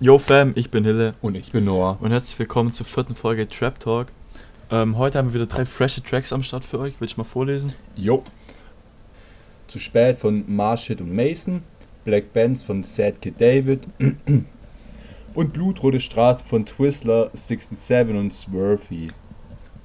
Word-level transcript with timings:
Yo 0.00 0.16
Fam, 0.18 0.52
ich 0.54 0.70
bin 0.70 0.84
Hille 0.84 1.14
Und 1.22 1.34
ich 1.34 1.50
bin 1.50 1.64
Noah. 1.64 1.98
und 2.00 2.12
herzlich 2.12 2.38
willkommen 2.38 2.70
zur 2.70 2.86
vierten 2.86 3.16
Folge 3.16 3.48
Trap 3.48 3.80
Talk. 3.80 4.06
Ähm, 4.70 4.96
heute 4.96 5.18
haben 5.18 5.32
wir 5.32 5.40
wieder 5.40 5.46
drei 5.46 5.64
frische 5.64 6.04
Tracks 6.04 6.32
am 6.32 6.44
Start 6.44 6.64
für 6.64 6.78
euch. 6.78 7.00
Will 7.00 7.06
ich 7.06 7.16
mal 7.16 7.24
vorlesen? 7.24 7.72
Jo. 7.96 8.22
Zu 9.66 9.80
spät 9.80 10.20
von 10.20 10.44
Marshit 10.46 11.00
und 11.00 11.12
Mason. 11.12 11.64
Black 12.04 12.32
Bands 12.32 12.62
von 12.62 12.84
Sad 12.84 13.20
Kid 13.20 13.40
David. 13.40 13.88
und 15.34 15.52
Blutrote 15.52 15.98
Straße 15.98 16.44
von 16.44 16.64
Twizzler, 16.64 17.30
67 17.32 18.16
und 18.16 18.32
Swervy. 18.32 19.08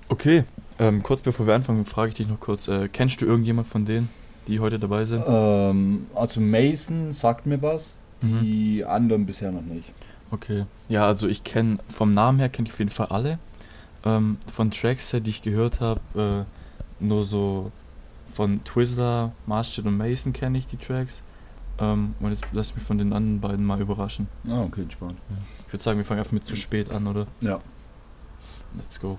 Okay, 0.09 0.43
ähm, 0.77 1.01
kurz 1.01 1.23
bevor 1.23 1.47
wir 1.47 1.55
anfangen, 1.55 1.85
frage 1.85 2.09
ich 2.09 2.15
dich 2.17 2.27
noch 2.27 2.39
kurz, 2.39 2.67
äh, 2.67 2.87
kennst 2.87 3.19
du 3.19 3.25
irgendjemand 3.25 3.65
von 3.65 3.85
denen, 3.85 4.09
die 4.47 4.59
heute 4.59 4.77
dabei 4.77 5.05
sind? 5.05 5.23
Ähm, 5.27 6.05
also 6.13 6.39
Mason 6.39 7.11
sagt 7.11 7.47
mir 7.47 7.59
was, 7.63 8.02
Mhm. 8.23 8.41
die 8.41 8.85
anderen 8.85 9.25
bisher 9.25 9.51
noch 9.51 9.61
nicht. 9.61 9.91
Okay, 10.31 10.65
ja, 10.89 11.05
also 11.05 11.27
ich 11.27 11.43
kenne, 11.43 11.77
vom 11.95 12.11
Namen 12.11 12.39
her 12.39 12.49
kenne 12.49 12.67
ich 12.67 12.73
auf 12.73 12.79
jeden 12.79 12.91
Fall 12.91 13.07
alle. 13.07 13.37
Ähm, 14.03 14.37
von 14.51 14.71
Tracks 14.71 15.13
her, 15.13 15.19
die 15.19 15.29
ich 15.29 15.41
gehört 15.41 15.79
habe, 15.79 16.45
äh, 16.99 17.03
nur 17.03 17.23
so 17.23 17.71
von 18.33 18.63
Twizzler, 18.63 19.31
Marshall 19.45 19.87
und 19.87 19.97
Mason 19.97 20.33
kenne 20.33 20.57
ich 20.57 20.65
die 20.67 20.77
Tracks. 20.77 21.21
Ähm, 21.79 22.15
und 22.19 22.31
jetzt 22.31 22.45
lass 22.51 22.75
mich 22.75 22.83
von 22.83 22.97
den 22.97 23.13
anderen 23.13 23.41
beiden 23.41 23.65
mal 23.65 23.79
überraschen. 23.79 24.27
Ah, 24.47 24.63
okay, 24.63 24.81
entspannt. 24.81 25.17
Ich 25.67 25.73
würde 25.73 25.83
sagen, 25.83 25.97
wir 25.97 26.05
fangen 26.05 26.19
einfach 26.19 26.31
mit 26.31 26.45
zu 26.45 26.55
spät 26.55 26.89
an, 26.89 27.07
oder? 27.07 27.27
Ja. 27.41 27.59
Let's 28.75 28.99
go. 28.99 29.17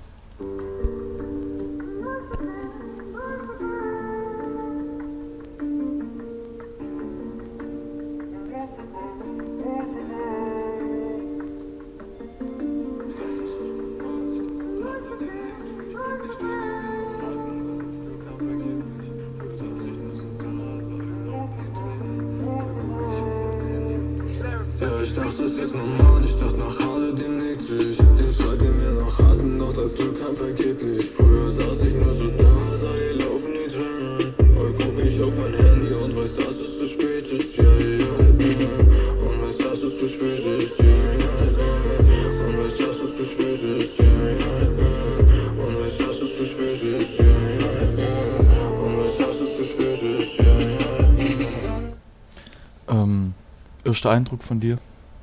Erster 54.05 54.11
Eindruck 54.11 54.43
von 54.43 54.61
dir? 54.61 54.79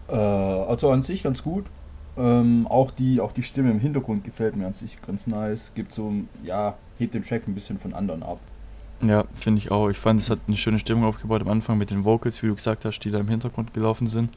Äh, 0.09 0.15
also 0.15 0.89
an 0.89 1.01
sich 1.01 1.23
ganz 1.23 1.43
gut. 1.43 1.65
Ähm, 2.17 2.67
auch 2.67 2.91
die, 2.91 3.21
auch 3.21 3.31
die 3.31 3.43
Stimme 3.43 3.71
im 3.71 3.79
Hintergrund 3.79 4.23
gefällt 4.23 4.55
mir 4.55 4.67
an 4.67 4.73
sich 4.73 5.01
ganz 5.01 5.27
nice. 5.27 5.71
Gibt 5.75 5.93
so, 5.93 6.11
ja, 6.43 6.75
hebt 6.97 7.13
den 7.13 7.23
Track 7.23 7.47
ein 7.47 7.53
bisschen 7.53 7.79
von 7.79 7.93
anderen 7.93 8.23
ab. 8.23 8.39
Ja, 9.03 9.25
finde 9.33 9.59
ich 9.59 9.71
auch. 9.71 9.89
Ich 9.89 9.97
fand, 9.97 10.21
es 10.21 10.29
hat 10.29 10.39
eine 10.47 10.57
schöne 10.57 10.77
Stimmung 10.77 11.05
aufgebaut 11.05 11.41
am 11.41 11.47
Anfang 11.47 11.77
mit 11.77 11.89
den 11.89 12.05
Vocals, 12.05 12.43
wie 12.43 12.47
du 12.47 12.55
gesagt 12.55 12.85
hast, 12.85 12.99
die 12.99 13.09
da 13.09 13.19
im 13.19 13.27
Hintergrund 13.27 13.73
gelaufen 13.73 14.05
sind. 14.05 14.29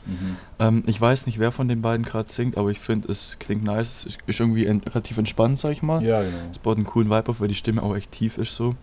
Ähm, 0.59 0.85
ich 0.87 0.99
weiß 0.99 1.27
nicht, 1.27 1.39
wer 1.39 1.53
von 1.53 1.69
den 1.69 1.83
beiden 1.83 2.05
gerade 2.07 2.33
singt, 2.33 2.57
aber 2.57 2.71
ich 2.71 2.81
finde, 2.81 3.13
es 3.13 3.39
klingt 3.39 3.65
nice. 3.65 4.07
Es 4.07 4.17
ist 4.27 4.41
irgendwie 4.41 4.65
en 4.65 4.81
relativ 4.81 5.19
entspannt, 5.19 5.59
sag 5.59 5.73
ich 5.73 5.83
mal. 5.83 6.03
Ja, 6.03 6.23
genau. 6.23 6.37
Es 6.51 6.59
baut 6.59 6.77
einen 6.77 6.87
coolen 6.87 7.11
Vibe 7.11 7.29
auf, 7.29 7.41
weil 7.41 7.49
die 7.49 7.55
Stimme 7.55 7.83
auch 7.83 7.95
echt 7.95 8.13
tief 8.13 8.39
ist 8.39 8.55
so. 8.55 8.75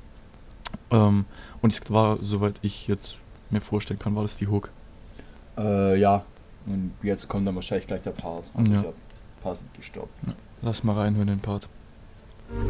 Ähm, 0.92 1.26
und 1.62 1.74
es 1.74 1.82
war, 1.90 2.18
soweit 2.22 2.60
ich 2.62 2.88
jetzt 2.88 3.18
mir 3.50 3.62
vorstellen 3.62 4.00
kann, 4.00 4.16
war 4.16 4.22
das 4.22 4.38
die 4.38 4.48
Hook. 4.48 4.70
Äh, 5.66 6.00
ja. 6.00 6.24
Und 6.68 6.94
jetzt 7.02 7.28
kommt 7.28 7.48
dann 7.48 7.56
wahrscheinlich 7.56 7.88
gleich 7.88 8.02
der 8.04 8.12
Part. 8.12 8.46
Also 8.54 8.72
Ja. 8.72 8.80
ich 8.82 8.88
hab 8.88 8.94
passend 9.42 9.74
gestoppt. 9.74 10.10
Lass 10.62 10.84
mal 10.84 10.94
reinhören 10.94 11.28
den 11.28 11.40
Part. 11.40 11.68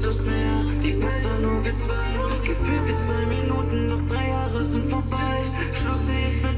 Das 0.01 0.15
Meer, 0.21 0.63
die 0.83 0.93
Messer 0.93 1.39
nur 1.41 1.63
wir 1.65 1.73
zwei. 1.77 2.47
Gefühlt 2.47 2.87
wie 2.87 2.95
zwei 3.05 3.25
Minuten, 3.25 3.87
noch 3.87 4.07
drei 4.15 4.27
Jahre 4.29 4.65
sind 4.69 4.89
vorbei. 4.89 5.41
Schluss, 5.73 5.99
ich 6.07 6.41
bin 6.41 6.50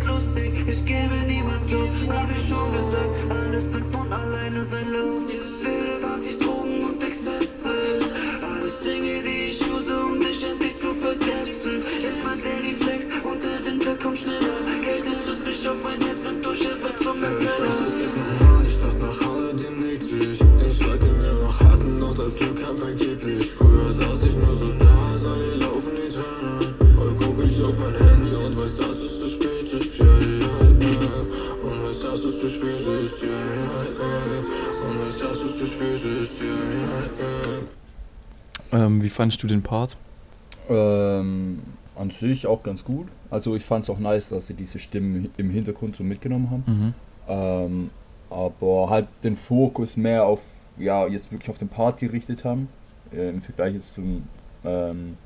Ähm, 38.71 39.01
wie 39.03 39.09
fandest 39.09 39.43
du 39.43 39.47
den 39.47 39.61
Part? 39.61 39.97
Ähm, 40.69 41.59
an 41.95 42.09
sich 42.09 42.47
auch 42.47 42.63
ganz 42.63 42.83
gut. 42.83 43.07
Also 43.29 43.55
ich 43.55 43.63
fand 43.63 43.83
es 43.83 43.89
auch 43.89 43.99
nice, 43.99 44.29
dass 44.29 44.47
sie 44.47 44.53
diese 44.53 44.79
Stimmen 44.79 45.29
im 45.37 45.49
Hintergrund 45.49 45.95
so 45.95 46.03
mitgenommen 46.03 46.49
haben. 46.49 46.63
Mhm. 46.67 46.93
Ähm, 47.27 47.89
aber 48.29 48.89
halt 48.89 49.07
den 49.23 49.37
Fokus 49.37 49.95
mehr 49.95 50.25
auf, 50.25 50.41
ja, 50.77 51.05
jetzt 51.07 51.31
wirklich 51.31 51.49
auf 51.49 51.57
den 51.59 51.69
Part 51.69 51.99
gerichtet 51.99 52.43
haben. 52.43 52.67
Äh, 53.11 53.29
Im 53.29 53.41
Vergleich 53.41 53.75
jetzt 53.75 53.93
zum, 53.93 54.23
ähm, 54.65 55.17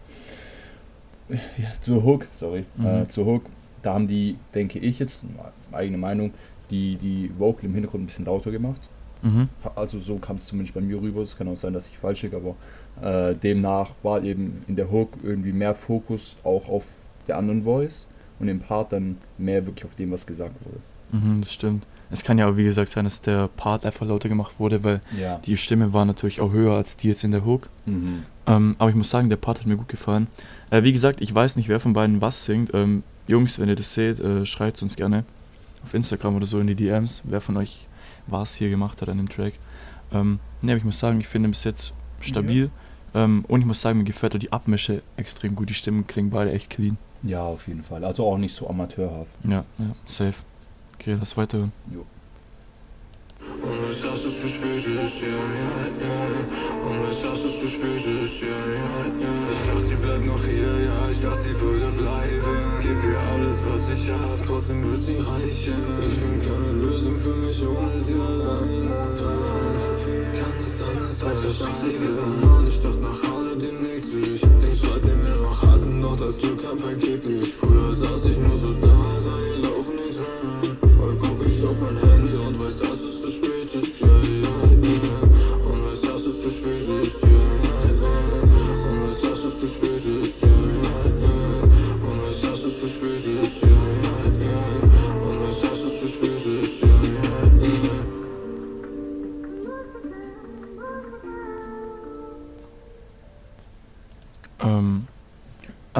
ja, 1.29 1.71
zur 1.81 2.03
Hook, 2.03 2.27
sorry, 2.33 2.65
Mhm. 2.77 2.85
äh, 2.85 3.07
zur 3.07 3.25
Hook. 3.25 3.45
Da 3.81 3.93
haben 3.93 4.07
die, 4.07 4.37
denke 4.53 4.79
ich 4.79 4.99
jetzt, 4.99 5.23
eigene 5.71 5.97
Meinung, 5.97 6.33
die, 6.69 6.95
die 6.95 7.31
Vocal 7.37 7.65
im 7.65 7.73
Hintergrund 7.73 8.03
ein 8.03 8.07
bisschen 8.07 8.25
lauter 8.25 8.51
gemacht. 8.51 8.81
Mhm. 9.21 9.49
Also 9.75 9.99
so 9.99 10.17
kam 10.17 10.35
es 10.37 10.45
zumindest 10.45 10.73
bei 10.75 10.81
mir 10.81 11.01
rüber. 11.01 11.21
Es 11.21 11.37
kann 11.37 11.47
auch 11.47 11.55
sein, 11.55 11.73
dass 11.73 11.87
ich 11.87 11.97
falsch 11.97 12.23
liege, 12.23 12.37
aber 12.37 12.55
äh, 13.01 13.35
demnach 13.35 13.91
war 14.03 14.23
eben 14.23 14.63
in 14.67 14.75
der 14.75 14.91
Hook 14.91 15.13
irgendwie 15.23 15.51
mehr 15.53 15.75
Fokus 15.75 16.35
auch 16.43 16.67
auf 16.69 16.85
der 17.27 17.37
anderen 17.37 17.63
Voice 17.63 18.07
und 18.39 18.47
im 18.47 18.59
Part 18.59 18.91
dann 18.93 19.17
mehr 19.37 19.65
wirklich 19.65 19.85
auf 19.85 19.95
dem, 19.95 20.11
was 20.11 20.25
gesagt 20.25 20.55
wurde. 20.65 20.79
Mhm, 21.11 21.41
das 21.41 21.51
stimmt. 21.53 21.85
Es 22.09 22.23
kann 22.23 22.37
ja 22.37 22.47
auch, 22.49 22.55
wie 22.55 22.63
gesagt, 22.63 22.89
sein, 22.89 23.03
dass 23.03 23.21
der 23.21 23.49
Part 23.49 23.85
einfach 23.85 24.05
lauter 24.05 24.29
gemacht 24.29 24.59
wurde, 24.59 24.83
weil 24.83 25.01
Ja. 25.19 25.39
die 25.39 25.57
Stimme 25.57 25.91
war 25.91 26.05
natürlich 26.05 26.39
auch 26.39 26.51
höher 26.53 26.73
als 26.75 26.95
die 26.95 27.09
jetzt 27.09 27.23
in 27.25 27.31
der 27.31 27.43
Hook. 27.43 27.69
Mhm. 27.85 28.23
Ähm, 28.45 28.75
aber 28.77 28.89
ich 28.89 28.95
muss 28.95 29.09
sagen, 29.09 29.29
der 29.29 29.35
Part 29.35 29.59
hat 29.59 29.65
mir 29.67 29.75
gut 29.75 29.89
gefallen. 29.89 30.27
Äh, 30.69 30.83
wie 30.83 30.93
gesagt, 30.93 31.19
ich 31.19 31.33
weiß 31.33 31.57
nicht, 31.57 31.67
wer 31.67 31.81
von 31.81 31.91
beiden 31.93 32.21
was 32.21 32.45
singt. 32.45 32.71
Ähm, 32.73 33.03
Jungs, 33.27 33.59
wenn 33.59 33.67
ihr 33.67 33.75
das 33.75 33.93
seht, 33.93 34.21
äh, 34.21 34.45
schreibt 34.45 34.81
uns 34.81 34.95
gerne 34.95 35.25
auf 35.83 35.93
Instagram 35.93 36.35
oder 36.37 36.45
so 36.45 36.59
in 36.59 36.67
die 36.67 36.75
DMs, 36.75 37.23
wer 37.25 37.41
von 37.41 37.57
euch 37.57 37.87
was 38.27 38.55
hier 38.55 38.69
gemacht 38.69 39.01
hat 39.01 39.09
an 39.09 39.17
dem 39.17 39.29
Track. 39.29 39.53
Ähm, 40.11 40.39
ne, 40.61 40.71
aber 40.71 40.77
ich 40.77 40.85
muss 40.85 40.99
sagen, 40.99 41.19
ich 41.19 41.27
finde 41.27 41.49
ihn 41.49 41.51
bis 41.51 41.63
jetzt 41.63 41.93
stabil. 42.21 42.69
Ähm, 43.13 43.45
und 43.47 43.61
ich 43.61 43.65
muss 43.65 43.81
sagen, 43.81 43.99
mir 43.99 44.05
gefällt 44.05 44.35
auch 44.35 44.39
die 44.39 44.51
Abmische 44.51 45.01
extrem 45.15 45.55
gut. 45.55 45.69
Die 45.69 45.73
Stimmen 45.73 46.07
klingen 46.07 46.29
beide 46.29 46.51
echt 46.51 46.69
clean. 46.69 46.97
Ja, 47.23 47.43
auf 47.43 47.67
jeden 47.67 47.83
Fall. 47.83 48.03
Also 48.03 48.25
auch 48.25 48.37
nicht 48.37 48.53
so 48.53 48.69
amateurhaft. 48.69 49.31
Ja, 49.43 49.65
ja, 49.79 49.95
safe. 50.05 50.35
Okay, 50.95 51.17
lass 51.19 51.35
weiterhören. 51.37 51.71
Jo. 51.91 52.05
Und 53.39 53.63
weiß, 53.63 54.01
dass 54.01 54.23
es 54.23 54.41
zu 54.41 54.47
spät 54.47 54.85
ist, 54.85 55.21
ja, 55.21 55.27
ja, 55.27 55.37
ja. 56.05 56.85
Und 56.85 57.03
weiß, 57.03 57.21
dass 57.21 57.39
es 57.39 57.59
zu 57.59 57.67
spät 57.67 58.05
ist, 58.05 58.41
ja, 58.41 58.47
ja, 58.47 59.05
ja. 59.21 59.51
Ich 59.51 59.67
dachte, 59.67 59.83
sie 59.83 59.95
bleibt 59.95 60.25
noch 60.25 60.43
hier, 60.43 60.81
ja, 60.81 61.09
ich 61.09 61.21
dachte, 61.21 61.41
sie 61.43 61.59
würde 61.59 61.91
bleiben. 61.91 62.36
Was 63.69 63.89
ich 63.89 64.09
hab, 64.09 64.45
trotzdem 64.45 64.83
wird 64.83 64.99
sie 65.01 65.17
reichen. 65.17 65.81
Ich 66.01 66.19
finde 66.19 66.47
keine 66.47 66.71
Lösung 66.71 67.17
für 67.17 67.35
mich 67.35 67.67
ohne 67.67 68.01
sie 68.01 68.13
allein. 68.13 68.81
Kann 70.33 70.57
nichts 70.57 70.81
anderes 70.81 71.23
als 71.23 71.43
ich 71.43 71.57
dachte, 71.59 71.87
ich 71.87 72.01
ist 72.01 72.15
normal, 72.15 72.67
ich 72.67 72.79
dachte 72.79 73.06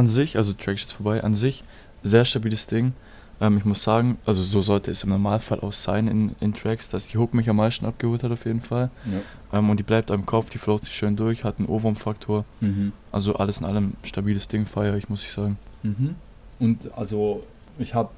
An 0.07 0.11
sich, 0.13 0.37
also 0.37 0.53
Track 0.53 0.75
ist 0.75 0.83
jetzt 0.83 0.93
vorbei, 0.93 1.21
an 1.21 1.35
sich 1.35 1.65
sehr 2.01 2.23
stabiles 2.23 2.65
Ding. 2.65 2.93
Ähm, 3.41 3.57
ich 3.57 3.65
muss 3.65 3.83
sagen, 3.83 4.17
also 4.25 4.41
so 4.41 4.61
sollte 4.61 4.89
es 4.89 5.03
im 5.03 5.09
Normalfall 5.09 5.59
auch 5.59 5.73
sein 5.73 6.07
in, 6.07 6.33
in 6.39 6.53
Tracks, 6.53 6.87
dass 6.87 7.07
die 7.07 7.17
Hook 7.17 7.33
mich 7.33 7.49
am 7.49 7.57
meisten 7.57 7.85
abgeholt 7.85 8.23
hat 8.23 8.31
auf 8.31 8.45
jeden 8.45 8.61
Fall. 8.61 8.89
Ja. 9.03 9.59
Ähm, 9.59 9.69
und 9.69 9.81
die 9.81 9.83
bleibt 9.83 10.09
am 10.09 10.25
Kopf, 10.25 10.49
die 10.49 10.59
float 10.59 10.85
sich 10.85 10.95
schön 10.95 11.17
durch, 11.17 11.43
hat 11.43 11.59
einen 11.59 11.67
Ohrwurm-Faktor. 11.67 12.45
Mhm. 12.61 12.93
Also 13.11 13.35
alles 13.35 13.59
in 13.59 13.65
allem 13.65 13.95
stabiles 14.03 14.47
Ding, 14.47 14.65
feiere 14.65 14.95
ich, 14.95 15.09
muss 15.09 15.23
ich 15.23 15.31
sagen. 15.33 15.57
Mhm. 15.83 16.15
Und 16.57 16.97
also 16.97 17.43
ich 17.77 17.93
habe 17.93 18.11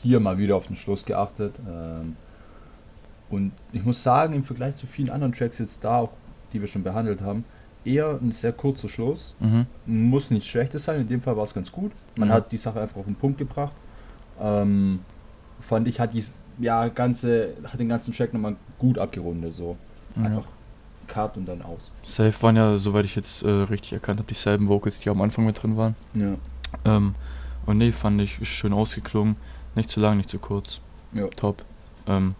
hier 0.00 0.20
mal 0.20 0.38
wieder 0.38 0.54
auf 0.54 0.68
den 0.68 0.76
Schluss 0.76 1.04
geachtet. 1.04 1.56
Ähm, 1.68 2.14
und 3.30 3.50
ich 3.72 3.82
muss 3.82 4.00
sagen, 4.00 4.32
im 4.32 4.44
Vergleich 4.44 4.76
zu 4.76 4.86
vielen 4.86 5.10
anderen 5.10 5.32
Tracks 5.32 5.58
jetzt 5.58 5.82
da, 5.82 5.98
auch, 5.98 6.12
die 6.52 6.60
wir 6.60 6.68
schon 6.68 6.84
behandelt 6.84 7.20
haben, 7.20 7.44
eher 7.84 8.18
ein 8.20 8.32
sehr 8.32 8.52
kurzer 8.52 8.88
Schluss. 8.88 9.34
Mhm. 9.40 9.66
Muss 9.86 10.30
nichts 10.30 10.46
Schlechtes 10.48 10.84
sein, 10.84 11.00
in 11.00 11.08
dem 11.08 11.20
Fall 11.22 11.36
war 11.36 11.44
es 11.44 11.54
ganz 11.54 11.72
gut. 11.72 11.92
Man 12.16 12.28
Ja. 12.28 12.36
hat 12.36 12.52
die 12.52 12.58
Sache 12.58 12.80
einfach 12.80 12.96
auf 12.96 13.04
den 13.06 13.14
Punkt 13.16 13.38
gebracht. 13.38 13.74
Ähm, 14.40 15.00
fand 15.60 15.88
ich, 15.88 16.00
hat 16.00 16.14
dies, 16.14 16.36
ja, 16.58 16.88
ganze, 16.88 17.54
hat 17.64 17.78
den 17.80 17.88
ganzen 17.88 18.12
Track 18.12 18.32
nochmal 18.32 18.56
gut 18.78 18.98
abgerundet, 18.98 19.54
so. 19.54 19.76
Ja. 20.16 20.24
Einfach 20.24 20.44
Cut 21.08 21.36
und 21.36 21.46
dann 21.46 21.62
aus. 21.62 21.92
Safe 22.04 22.32
waren 22.42 22.56
ja, 22.56 22.76
soweit 22.78 23.04
ich 23.04 23.16
jetzt 23.16 23.42
äh, 23.42 23.48
richtig 23.48 23.92
erkannt 23.92 24.18
habe, 24.20 24.28
dieselben 24.28 24.68
Vocals, 24.68 25.00
die 25.00 25.10
am 25.10 25.20
Anfang 25.20 25.44
mit 25.44 25.62
drin 25.62 25.76
waren. 25.76 25.94
Ja. 26.14 26.34
Ähm, 26.84 27.14
und 27.66 27.78
nee, 27.78 27.92
fand 27.92 28.20
ich 28.22 28.38
schön 28.48 28.72
ausgeklungen. 28.72 29.36
Nicht 29.74 29.90
zu 29.90 30.00
lang, 30.00 30.16
nicht 30.16 30.28
zu 30.28 30.38
kurz. 30.38 30.80
Ja. 31.12 31.26
Top. 31.28 31.64
Ähm, 32.06 32.34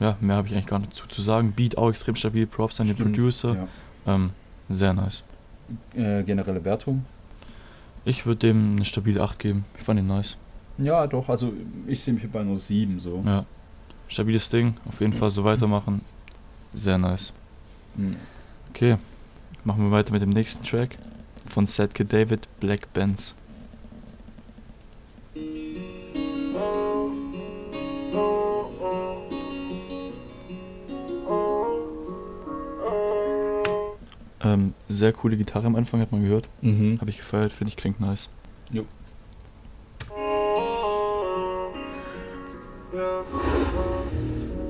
ja, 0.00 0.16
mehr 0.20 0.36
habe 0.36 0.46
ich 0.48 0.54
eigentlich 0.54 0.66
gar 0.66 0.78
nicht 0.78 0.94
zu, 0.94 1.06
zu 1.08 1.22
sagen. 1.22 1.52
Beat 1.52 1.78
auch 1.78 1.88
extrem 1.88 2.14
stabil. 2.16 2.46
Props 2.46 2.80
an 2.80 2.86
den 2.86 2.96
Producer. 2.96 3.68
Ähm, 4.06 4.30
sehr 4.68 4.92
nice. 4.92 5.22
Äh, 5.94 6.22
generelle 6.22 6.64
Wertung. 6.64 7.04
Ich 8.04 8.26
würde 8.26 8.48
dem 8.48 8.76
eine 8.76 8.84
stabile 8.84 9.22
8 9.22 9.38
geben. 9.38 9.64
Ich 9.78 9.84
fand 9.84 10.00
ihn 10.00 10.06
nice. 10.06 10.36
Ja, 10.78 11.06
doch, 11.06 11.28
also 11.28 11.52
ich 11.86 12.00
sehe 12.00 12.14
mich 12.14 12.28
bei 12.30 12.42
nur 12.42 12.56
7 12.56 12.98
so. 12.98 13.22
Ja. 13.24 13.44
Stabiles 14.08 14.48
Ding. 14.48 14.76
Auf 14.88 15.00
jeden 15.00 15.12
Fall 15.12 15.30
so 15.30 15.44
weitermachen. 15.44 16.02
Sehr 16.74 16.98
nice. 16.98 17.32
Mhm. 17.94 18.16
Okay. 18.70 18.96
Machen 19.64 19.84
wir 19.84 19.90
weiter 19.92 20.12
mit 20.12 20.22
dem 20.22 20.30
nächsten 20.30 20.64
Track. 20.64 20.98
Von 21.46 21.66
Sad 21.66 21.94
Kid 21.94 22.12
David, 22.12 22.48
Black 22.60 22.92
Benz. 22.92 23.34
Sehr 35.02 35.12
coole 35.12 35.36
Gitarre 35.36 35.66
am 35.66 35.74
Anfang, 35.74 36.00
hat 36.00 36.12
man 36.12 36.22
gehört. 36.22 36.48
Mhm. 36.60 37.00
Habe 37.00 37.10
ich 37.10 37.16
gefeiert, 37.16 37.52
finde 37.52 37.70
ich 37.70 37.76
klingt 37.76 38.00
nice. 38.00 38.30
Jo. 38.70 38.84
Ja. 42.94 43.24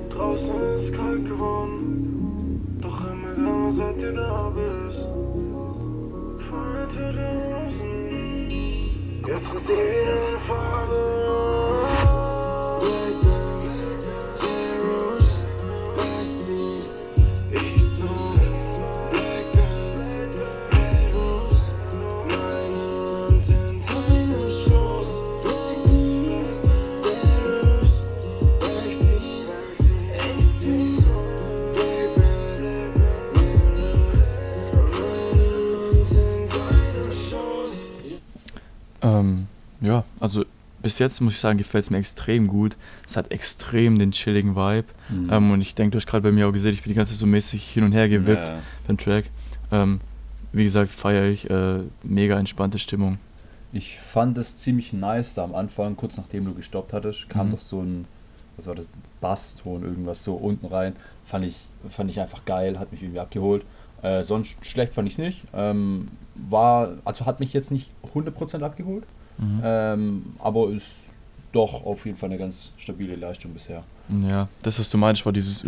Draußen 0.09 0.79
ist 0.79 0.91
kalt 0.93 1.25
geworden, 1.25 2.79
doch 2.81 2.99
immer 3.11 3.33
da, 3.35 3.71
seit 3.73 4.01
du 4.01 4.13
da 4.13 4.49
bist. 4.49 5.07
Rosen, 7.69 8.49
jetzt 9.27 9.53
ist 9.53 9.67
sie 9.67 9.73
wieder 9.73 10.22
bis 40.93 40.99
jetzt 40.99 41.21
muss 41.21 41.33
ich 41.33 41.39
sagen, 41.39 41.57
gefällt 41.57 41.85
es 41.85 41.89
mir 41.89 41.97
extrem 41.97 42.47
gut. 42.47 42.77
Es 43.07 43.17
hat 43.17 43.31
extrem 43.31 43.97
den 43.97 44.11
chilligen 44.11 44.55
Vibe. 44.55 44.85
Mhm. 45.09 45.29
Ähm, 45.31 45.51
und 45.51 45.61
ich 45.61 45.73
denke, 45.73 45.91
du 45.91 45.97
hast 45.97 46.05
gerade 46.05 46.21
bei 46.21 46.31
mir 46.31 46.47
auch 46.47 46.51
gesehen, 46.51 46.73
ich 46.73 46.83
bin 46.83 46.91
die 46.91 46.95
ganze 46.95 47.13
Zeit 47.13 47.19
so 47.19 47.25
mäßig 47.25 47.67
hin 47.67 47.83
und 47.83 47.93
her 47.93 48.07
gewippt 48.09 48.49
Ja. 48.49 48.59
beim 48.87 48.97
Track. 48.99 49.25
Ähm, 49.71 50.01
wie 50.51 50.63
gesagt, 50.63 50.91
feiere 50.91 51.25
ich. 51.29 51.49
Äh, 51.49 51.79
mega 52.03 52.37
entspannte 52.37 52.77
Stimmung. 52.77 53.17
Ich 53.71 53.97
fand 53.99 54.37
es 54.37 54.55
ziemlich 54.57 54.93
nice 54.93 55.33
da 55.33 55.43
am 55.43 55.55
Anfang, 55.55 55.95
kurz 55.95 56.15
nachdem 56.17 56.45
du 56.45 56.53
gestoppt 56.53 56.93
hattest, 56.93 57.27
kam 57.27 57.47
Mhm. 57.47 57.51
doch 57.53 57.59
so 57.59 57.81
ein, 57.81 58.05
was 58.55 58.67
war 58.67 58.75
das, 58.75 58.87
Basston, 59.19 59.81
irgendwas 59.83 60.23
so 60.23 60.35
unten 60.35 60.67
rein. 60.67 60.95
Fand 61.25 61.43
ich, 61.45 61.55
fand 61.89 62.11
ich 62.11 62.19
einfach 62.19 62.45
geil, 62.45 62.77
hat 62.77 62.91
mich 62.91 63.01
irgendwie 63.01 63.19
abgeholt. 63.19 63.65
Äh, 64.03 64.23
sonst 64.23 64.63
schlecht 64.65 64.93
fand 64.93 65.07
ich 65.07 65.13
es 65.13 65.17
nicht. 65.17 65.41
Ähm, 65.55 66.09
war, 66.35 66.97
also 67.03 67.25
hat 67.25 67.39
mich 67.39 67.51
jetzt 67.53 67.71
nicht 67.71 67.89
100% 68.13 68.61
abgeholt, 68.61 69.05
Mhm. 69.37 69.61
ähm, 69.63 70.23
aber 70.39 70.69
ist 70.71 70.89
doch 71.51 71.85
auf 71.85 72.05
jeden 72.05 72.17
Fall 72.17 72.29
eine 72.29 72.39
ganz 72.39 72.71
stabile 72.77 73.15
Leistung 73.15 73.53
bisher. 73.53 73.83
Ja, 74.27 74.49
das, 74.63 74.79
was 74.79 74.89
du 74.89 74.97
meinst, 74.97 75.25
war 75.25 75.31
dieses, 75.33 75.63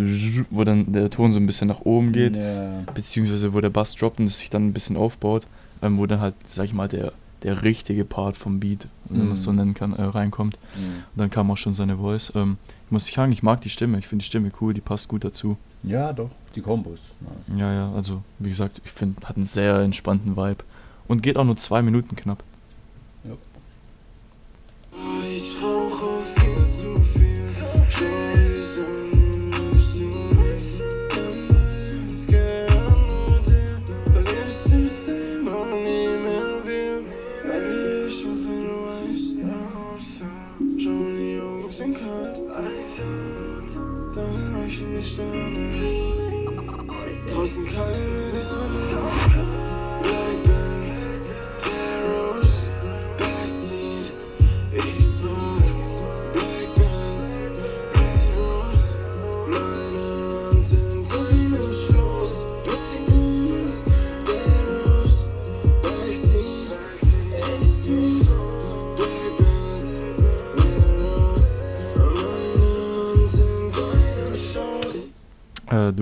wo 0.50 0.64
dann 0.64 0.92
der 0.94 1.10
Ton 1.10 1.32
so 1.32 1.40
ein 1.40 1.46
bisschen 1.46 1.68
nach 1.68 1.82
oben 1.82 2.12
geht, 2.12 2.36
Ja. 2.36 2.82
beziehungsweise 2.94 3.54
wo 3.54 3.62
der 3.62 3.70
Bass 3.70 3.96
droppt 3.96 4.20
und 4.20 4.26
es 4.26 4.40
sich 4.40 4.50
dann 4.50 4.68
ein 4.68 4.74
bisschen 4.74 4.98
aufbaut, 4.98 5.46
ähm, 5.82 5.98
wo 5.98 6.06
dann 6.08 6.20
halt, 6.22 6.36
sag 6.48 6.66
ich 6.66 6.74
mal, 6.74 6.88
der, 6.88 7.14
der 7.44 7.62
richtige 7.64 8.04
Part 8.04 8.36
vom 8.36 8.60
Beat, 8.60 8.88
wenn 9.10 9.26
man 9.26 9.34
es 9.34 9.44
so 9.44 9.52
Mhm. 9.52 9.58
nennen 9.58 9.74
kann, 9.76 9.94
äh, 9.94 10.02
reinkommt. 10.02 10.58
Mhm. 10.76 11.04
Und 11.14 11.20
dann 11.20 11.30
kam 11.30 11.52
auch 11.52 11.58
schon 11.58 11.74
seine 11.76 11.98
Voice. 11.98 12.32
Ähm, 12.36 12.58
ich 12.88 12.92
muss 12.92 13.06
sagen, 13.08 13.32
ich 13.32 13.44
mag 13.44 13.62
die 13.62 13.70
Stimme, 13.70 14.00
ich 14.00 14.08
finde 14.08 14.24
die 14.24 14.28
Stimme 14.28 14.52
cool, 14.62 14.74
die 14.74 14.82
passt 14.82 15.08
gut 15.08 15.24
dazu. 15.24 15.56
ja, 15.84 16.12
doch, 16.14 16.32
die 16.56 16.62
Kombos. 16.62 17.00
Nice. 17.22 17.60
Ja, 17.60 17.72
ja, 17.72 17.92
also 17.94 18.24
wie 18.40 18.50
gesagt, 18.50 18.82
ich 18.84 18.92
finde, 18.92 19.22
hat 19.28 19.36
einen 19.36 19.46
sehr 19.46 19.78
entspannten 19.82 20.36
Vibe. 20.36 20.64
Und 21.08 21.22
geht 21.22 21.38
auch 21.38 21.44
nur 21.46 21.58
zwei 21.58 21.84
Minuten 21.84 22.16
knapp. 22.16 22.44
Ja. 23.24 23.34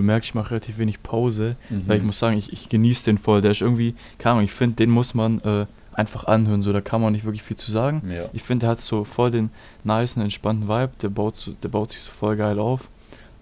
Merkst, 0.03 0.29
ich 0.29 0.35
mache 0.35 0.51
relativ 0.51 0.77
wenig 0.77 1.01
Pause, 1.03 1.55
Mhm. 1.69 1.83
weil 1.87 1.97
ich 1.97 2.03
muss 2.03 2.19
sagen, 2.19 2.37
ich, 2.37 2.53
ich 2.53 2.69
genieße 2.69 3.05
den 3.05 3.17
voll. 3.17 3.41
Der 3.41 3.51
ist 3.51 3.61
irgendwie, 3.61 3.95
keine 4.19 4.33
Ahnung, 4.33 4.45
ich 4.45 4.53
finde, 4.53 4.75
den 4.77 4.89
muss 4.91 5.13
man 5.13 5.39
äh, 5.41 5.65
einfach 5.93 6.25
anhören, 6.25 6.61
so, 6.61 6.73
da 6.73 6.81
kann 6.81 7.01
man 7.01 7.13
nicht 7.13 7.23
wirklich 7.25 7.43
viel 7.43 7.57
zu 7.57 7.71
sagen. 7.71 8.01
Ja. 8.09 8.25
Ich 8.33 8.43
finde, 8.43 8.61
der 8.65 8.69
hat 8.71 8.81
so 8.81 9.03
voll 9.03 9.31
den 9.31 9.49
nicen, 9.83 10.21
entspannten 10.21 10.67
Vibe, 10.67 10.91
der 11.01 11.09
baut, 11.09 11.35
so, 11.35 11.51
der 11.53 11.69
baut 11.69 11.91
sich 11.91 12.01
so 12.01 12.11
voll 12.11 12.35
geil 12.35 12.59
auf. 12.59 12.89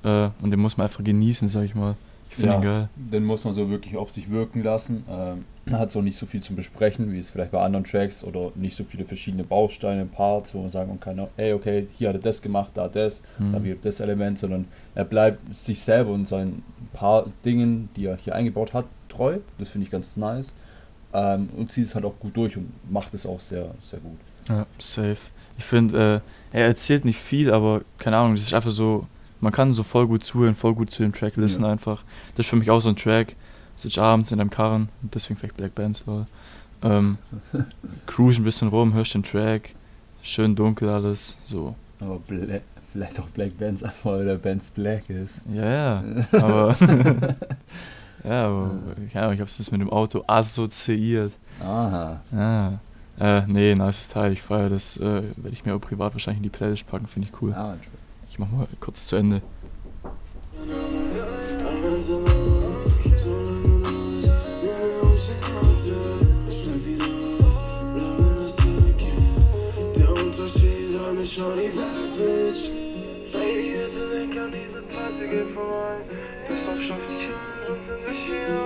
Äh, 0.03 0.29
und 0.41 0.51
den 0.51 0.59
muss 0.59 0.77
man 0.77 0.85
einfach 0.87 1.03
genießen, 1.03 1.47
sag 1.49 1.63
ich 1.65 1.75
mal. 1.75 1.95
Ich 2.31 2.37
finde 2.37 2.55
ihn 2.55 2.61
geil. 2.61 2.89
Den 2.95 3.25
muss 3.25 3.43
man 3.43 3.53
so 3.53 3.69
wirklich 3.69 3.97
auf 3.97 4.09
sich 4.09 4.29
wirken 4.31 4.63
lassen. 4.63 5.03
Ähm, 5.09 5.45
hat 5.71 5.91
so 5.91 6.01
nicht 6.01 6.17
so 6.17 6.25
viel 6.25 6.41
zum 6.41 6.55
Besprechen, 6.55 7.11
wie 7.13 7.19
es 7.19 7.29
vielleicht 7.29 7.51
bei 7.51 7.61
anderen 7.61 7.85
Tracks 7.85 8.23
oder 8.23 8.51
nicht 8.55 8.75
so 8.75 8.83
viele 8.83 9.05
verschiedene 9.05 9.43
Bausteine, 9.43 10.05
Parts, 10.05 10.53
wo 10.55 10.61
man 10.61 10.69
sagen 10.69 10.99
kann, 10.99 11.27
ey, 11.37 11.53
okay, 11.53 11.87
hier 11.97 12.09
hat 12.09 12.15
er 12.15 12.21
das 12.21 12.41
gemacht, 12.41 12.71
da 12.73 12.87
das, 12.87 13.21
Mhm. 13.37 13.51
da 13.51 13.63
wird 13.63 13.85
das 13.85 13.99
Element, 13.99 14.39
sondern 14.39 14.65
er 14.95 15.05
bleibt 15.05 15.53
sich 15.55 15.79
selber 15.81 16.11
und 16.11 16.27
seinen 16.27 16.63
paar 16.93 17.25
Dingen, 17.45 17.89
die 17.95 18.05
er 18.05 18.17
hier 18.17 18.33
eingebaut 18.35 18.73
hat, 18.73 18.85
treu. 19.07 19.37
Das 19.59 19.69
finde 19.69 19.85
ich 19.85 19.91
ganz 19.91 20.17
nice. 20.17 20.53
Ähm, 21.13 21.49
und 21.55 21.71
zieht 21.71 21.85
es 21.85 21.95
halt 21.95 22.05
auch 22.05 22.17
gut 22.19 22.35
durch 22.37 22.55
und 22.57 22.71
macht 22.89 23.13
es 23.13 23.25
auch 23.25 23.39
sehr, 23.41 23.75
sehr 23.83 23.99
gut. 23.99 24.17
Ja, 24.47 24.65
safe. 24.79 25.17
Ich 25.57 25.65
finde, 25.65 26.21
äh, 26.53 26.57
er 26.57 26.65
erzählt 26.65 27.03
nicht 27.05 27.19
viel, 27.19 27.51
aber 27.51 27.81
keine 27.97 28.17
Ahnung, 28.17 28.35
das 28.35 28.43
ist 28.45 28.53
einfach 28.53 28.71
so, 28.71 29.05
man 29.41 29.51
kann 29.51 29.73
so 29.73 29.83
voll 29.83 30.07
gut 30.07 30.23
zuhören, 30.23 30.55
voll 30.55 30.73
gut 30.75 30.91
zu 30.91 31.03
dem 31.03 31.13
Track 31.13 31.35
listen 31.35 31.63
Ja. 31.63 31.71
einfach. 31.71 32.03
Das 32.35 32.45
ist 32.45 32.49
für 32.49 32.55
mich 32.55 32.69
auch 32.69 32.79
so 32.79 32.89
ein 32.89 32.95
Track, 32.95 33.35
sitzt 33.75 33.99
abends 33.99 34.31
in 34.31 34.37
deinem 34.37 34.49
Karren, 34.49 34.89
und 35.01 35.13
deswegen 35.13 35.37
vielleicht 35.39 35.57
Black 35.57 35.75
Bands 35.75 36.07
war. 36.07 36.27
Ähm, 36.83 37.17
cruise 38.05 38.39
ein 38.41 38.43
bisschen 38.43 38.69
rum, 38.69 38.93
hörst 38.93 39.13
den 39.13 39.23
Track, 39.23 39.73
schön 40.21 40.55
dunkel 40.55 40.89
alles, 40.89 41.37
so. 41.45 41.75
Aber 41.99 42.19
Bla 42.19 42.59
vielleicht 42.91 43.19
auch 43.19 43.29
Black 43.29 43.57
Bands 43.57 43.83
einfach, 43.83 44.11
weil 44.11 44.25
der 44.25 44.35
Bands 44.35 44.69
Black 44.69 45.09
ist. 45.09 45.41
Ja, 45.51 45.71
ja, 45.71 46.03
aber. 46.33 46.75
ja, 48.23 48.47
aber, 48.47 48.71
Ahnung, 49.13 49.33
ich 49.33 49.39
hab's 49.39 49.55
bisschen 49.55 49.77
mit 49.77 49.87
dem 49.87 49.93
Auto 49.93 50.23
assoziiert. 50.27 51.33
Aha. 51.61 52.21
Ja. 52.31 52.79
Äh, 53.19 53.43
nee, 53.47 53.75
nice 53.75 54.07
Teil, 54.09 54.33
ich 54.33 54.41
feiere 54.41 54.69
das, 54.69 54.97
äh, 54.97 55.03
werde 55.03 55.49
ich 55.51 55.65
mir 55.65 55.75
auch 55.75 55.79
privat 55.79 56.13
wahrscheinlich 56.13 56.39
in 56.39 56.43
die 56.43 56.49
Playlist 56.49 56.87
packen, 56.87 57.07
finde 57.07 57.29
ich 57.31 57.41
cool. 57.41 57.53
Ah, 57.53 57.75
Ich 58.31 58.39
mach 58.39 58.49
mal 58.49 58.65
kurz 58.79 59.07
zu 59.07 59.17
Ende. 59.17 59.41
Schon 71.23 71.55
die 71.55 71.71
Welt, 71.77 72.13
Bitch. 72.17 72.71
Baby, 73.31 73.77
bitte 73.77 74.09
denk 74.09 74.37
an 74.37 74.51
diese 74.51 74.85
Zeit, 74.89 75.13
sie 75.17 75.27
geht 75.27 75.53
vorbei. 75.53 76.01
Auf 76.49 76.81
schaff 76.81 76.99
ich 77.07 77.27
an 77.27 77.71
und 77.71 77.81
sind 77.85 78.03
nicht 78.07 78.25
hier. 78.25 78.61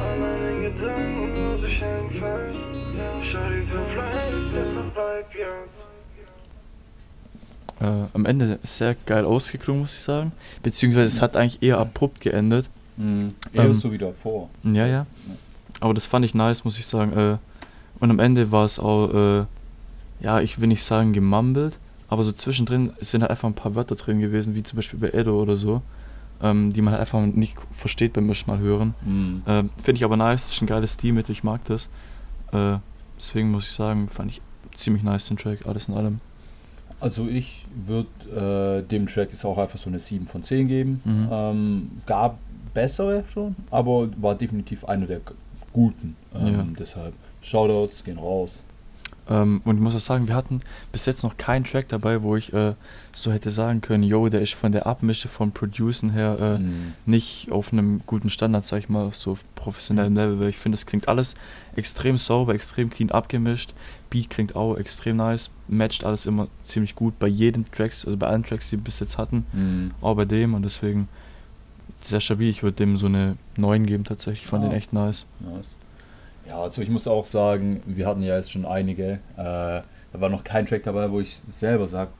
Allein 0.00 0.42
in 0.48 0.62
Gedanken 0.62 1.52
muss 1.52 1.62
ich 1.68 1.80
hängen 1.80 2.10
fest. 2.10 2.60
Schau 3.30 3.48
die 3.50 3.66
deshalb 4.54 4.94
bleib 4.94 5.34
jetzt. 5.34 5.93
Äh, 7.80 8.06
am 8.12 8.24
Ende 8.24 8.58
sehr 8.62 8.94
geil 8.94 9.24
ausgeklungen, 9.24 9.82
muss 9.82 9.94
ich 9.94 10.00
sagen. 10.00 10.32
Beziehungsweise 10.62 11.06
es 11.06 11.20
hat 11.20 11.36
eigentlich 11.36 11.62
eher 11.62 11.78
abrupt 11.78 12.20
geendet. 12.20 12.70
Mhm. 12.96 13.34
Eher 13.52 13.64
Ähm, 13.64 13.74
so 13.74 13.92
wie 13.92 13.98
davor. 13.98 14.50
Ja, 14.62 14.86
ja. 14.86 15.06
Aber 15.80 15.94
das 15.94 16.06
fand 16.06 16.24
ich 16.24 16.34
nice, 16.34 16.64
muss 16.64 16.78
ich 16.78 16.86
sagen. 16.86 17.12
Äh, 17.12 17.38
und 18.00 18.10
am 18.10 18.18
Ende 18.18 18.52
war 18.52 18.64
es 18.64 18.78
auch, 18.78 19.12
äh, 19.12 19.46
ja, 20.20 20.40
ich 20.40 20.60
will 20.60 20.68
nicht 20.68 20.82
sagen 20.82 21.12
gemumbelt, 21.12 21.78
aber 22.08 22.22
so 22.22 22.32
zwischendrin 22.32 22.92
sind 23.00 23.22
halt 23.22 23.30
einfach 23.30 23.48
ein 23.48 23.54
paar 23.54 23.74
Wörter 23.74 23.96
drin 23.96 24.20
gewesen, 24.20 24.54
wie 24.54 24.62
zum 24.62 24.76
Beispiel 24.76 25.00
bei 25.00 25.10
Edo 25.10 25.40
oder 25.40 25.56
so, 25.56 25.82
ähm, 26.40 26.72
die 26.72 26.80
man 26.80 26.92
halt 26.92 27.00
einfach 27.00 27.20
nicht 27.20 27.56
versteht 27.72 28.12
beim 28.12 28.28
ersten 28.28 28.50
Mal 28.50 28.60
hören. 28.60 28.94
Mhm. 29.04 29.42
Ähm, 29.46 29.70
Finde 29.82 29.96
ich 29.96 30.04
aber 30.04 30.16
nice, 30.16 30.52
ist 30.52 30.62
ein 30.62 30.66
geiles 30.66 30.94
Stilmittel, 30.94 31.32
ich 31.32 31.42
mag 31.42 31.64
das. 31.64 31.88
Äh, 32.52 32.78
deswegen 33.18 33.50
muss 33.50 33.66
ich 33.66 33.72
sagen, 33.72 34.08
fand 34.08 34.30
ich 34.30 34.40
ziemlich 34.74 35.02
nice 35.02 35.26
den 35.26 35.36
Track, 35.36 35.66
alles 35.66 35.88
in 35.88 35.94
allem. 35.94 36.20
Also 37.00 37.28
ich 37.28 37.64
würde 37.86 38.80
äh, 38.84 38.88
dem 38.88 39.06
Track 39.06 39.30
jetzt 39.30 39.44
auch 39.44 39.58
einfach 39.58 39.78
so 39.78 39.90
eine 39.90 39.98
7 39.98 40.26
von 40.26 40.42
10 40.42 40.68
geben. 40.68 41.02
Mhm. 41.04 41.28
Ähm, 41.30 41.90
gab 42.06 42.38
bessere 42.72 43.24
schon, 43.28 43.54
aber 43.70 44.08
war 44.16 44.34
definitiv 44.34 44.84
einer 44.84 45.06
der 45.06 45.20
guten. 45.72 46.16
Ähm, 46.34 46.46
Ja. 46.46 46.66
Deshalb 46.78 47.14
Shoutouts 47.42 48.04
gehen 48.04 48.18
raus. 48.18 48.62
Ähm, 49.28 49.62
und 49.64 49.76
ich 49.76 49.82
muss 49.82 49.94
auch 49.94 50.00
sagen, 50.00 50.28
wir 50.28 50.34
hatten 50.34 50.60
bis 50.92 51.06
jetzt 51.06 51.22
noch 51.22 51.36
keinen 51.38 51.64
Track 51.64 51.88
dabei, 51.88 52.22
wo 52.22 52.36
ich 52.36 52.52
äh, 52.52 52.74
so 53.14 53.32
hätte 53.32 53.50
sagen 53.50 53.80
können, 53.80 54.02
yo, 54.02 54.28
der 54.28 54.42
ist 54.42 54.54
von 54.54 54.70
der 54.72 54.86
Abmische, 54.86 55.28
vom 55.28 55.52
Producen 55.52 56.10
her 56.10 56.38
äh, 56.38 56.58
Mhm. 56.58 56.92
nicht 57.06 57.50
auf 57.50 57.72
einem 57.72 58.02
guten 58.06 58.28
Standard, 58.28 58.64
sag 58.66 58.80
ich 58.80 58.88
mal, 58.90 59.06
auf 59.06 59.16
so 59.16 59.38
professionellem 59.54 60.14
Level, 60.14 60.40
weil 60.40 60.48
ich 60.50 60.58
finde, 60.58 60.76
es 60.76 60.84
klingt 60.84 61.08
alles 61.08 61.34
extrem 61.74 62.18
sauber, 62.18 62.54
extrem 62.54 62.90
clean 62.90 63.10
abgemischt, 63.10 63.72
Beat 64.10 64.28
klingt 64.30 64.54
auch 64.56 64.76
extrem 64.76 65.16
nice, 65.16 65.50
matcht 65.68 66.04
alles 66.04 66.26
immer 66.26 66.48
ziemlich 66.62 66.94
gut 66.94 67.18
bei 67.18 67.26
jedem 67.26 67.70
Tracks, 67.72 68.04
also 68.04 68.16
bei 68.18 68.26
allen 68.26 68.44
Tracks, 68.44 68.68
die 68.70 68.76
wir 68.76 68.84
bis 68.84 69.00
jetzt 69.00 69.16
hatten, 69.16 69.46
Mhm. 69.52 69.92
auch 70.02 70.16
bei 70.16 70.24
dem 70.26 70.52
und 70.54 70.62
deswegen 70.64 71.08
sehr 72.02 72.20
stabil, 72.20 72.50
ich 72.50 72.62
würde 72.62 72.76
dem 72.76 72.98
so 72.98 73.06
eine 73.06 73.36
9 73.56 73.86
geben 73.86 74.04
tatsächlich, 74.04 74.46
fand 74.46 74.64
Ah. 74.64 74.68
den 74.68 74.76
echt 74.76 74.92
nice. 74.92 75.24
Nice. 75.40 75.74
Ja, 76.48 76.60
also 76.62 76.82
ich 76.82 76.90
muss 76.90 77.08
auch 77.08 77.24
sagen, 77.24 77.82
wir 77.86 78.06
hatten 78.06 78.22
ja 78.22 78.36
jetzt 78.36 78.52
schon 78.52 78.66
einige. 78.66 79.20
Äh, 79.36 79.82
da 80.14 80.20
war 80.20 80.28
noch 80.28 80.44
kein 80.44 80.66
Track 80.66 80.82
dabei, 80.84 81.10
wo 81.10 81.20
ich 81.20 81.36
selber 81.48 81.86
sage, 81.86 82.10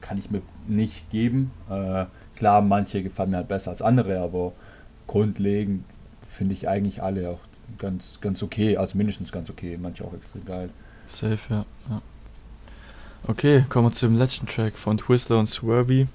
kann 0.00 0.18
ich 0.18 0.30
mir 0.30 0.42
nicht 0.68 1.10
geben. 1.10 1.50
Äh, 1.68 2.06
klar, 2.36 2.62
manche 2.62 3.02
gefallen 3.02 3.30
mir 3.30 3.38
halt 3.38 3.48
besser 3.48 3.70
als 3.70 3.82
andere, 3.82 4.20
aber 4.20 4.52
grundlegend 5.06 5.84
finde 6.28 6.54
ich 6.54 6.68
eigentlich 6.68 7.02
alle 7.02 7.30
auch 7.30 7.40
ganz, 7.78 8.20
ganz 8.20 8.42
okay, 8.42 8.76
also 8.76 8.96
mindestens 8.96 9.32
ganz 9.32 9.50
okay, 9.50 9.78
manche 9.80 10.04
auch 10.04 10.14
extrem 10.14 10.44
geil. 10.44 10.70
Safe, 11.06 11.38
ja. 11.48 11.64
ja. 11.88 12.02
Okay, 13.26 13.64
kommen 13.68 13.88
wir 13.88 13.92
zum 13.92 14.16
letzten 14.16 14.46
Track 14.46 14.78
von 14.78 14.98
Twister 14.98 15.38
und 15.38 15.48
Swervy. 15.48 16.06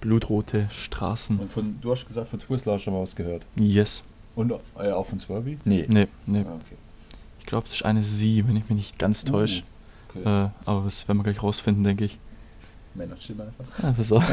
Blutrote 0.00 0.68
Straßen. 0.72 1.38
Und 1.38 1.50
von, 1.50 1.78
du 1.80 1.92
hast 1.92 2.06
gesagt, 2.06 2.28
von 2.28 2.40
Twizzler 2.40 2.72
hast 2.72 2.82
du 2.82 2.84
schon 2.84 2.94
mal 2.94 3.02
was 3.02 3.14
gehört. 3.14 3.42
Yes. 3.56 4.02
Und 4.34 4.52
äh, 4.78 4.90
auch 4.90 5.06
von 5.06 5.18
Swervy? 5.18 5.58
Nee. 5.64 5.84
Nee, 5.88 6.08
nee. 6.26 6.44
Ah, 6.46 6.54
okay. 6.54 6.76
Ich 7.40 7.46
glaube, 7.46 7.66
es 7.66 7.74
ist 7.74 7.84
eine 7.84 8.02
Sie, 8.02 8.46
wenn 8.46 8.56
ich 8.56 8.68
mich 8.68 8.76
nicht 8.76 8.98
ganz 8.98 9.24
täusche. 9.24 9.62
Uh, 10.14 10.18
okay. 10.20 10.44
Äh, 10.44 10.50
aber 10.66 10.84
das 10.84 11.08
werden 11.08 11.18
wir 11.18 11.24
gleich 11.24 11.42
rausfinden, 11.42 11.82
denke 11.82 12.04
ich. 12.04 12.18
Männerstimme 12.94 13.44
einfach. 13.44 13.82
Ja, 13.82 13.92
pass 13.92 14.12
auf. 14.12 14.24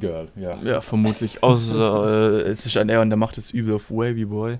Girl, 0.00 0.28
ja. 0.36 0.58
ja, 0.62 0.80
vermutlich. 0.80 1.42
Außer 1.42 2.44
äh, 2.46 2.48
es 2.50 2.66
ist 2.66 2.76
ein 2.76 2.88
R 2.88 3.00
und 3.02 3.10
der 3.10 3.16
macht 3.16 3.38
es 3.38 3.50
übel 3.50 3.74
auf 3.74 3.90
Wavy 3.90 4.24
Boy. 4.24 4.58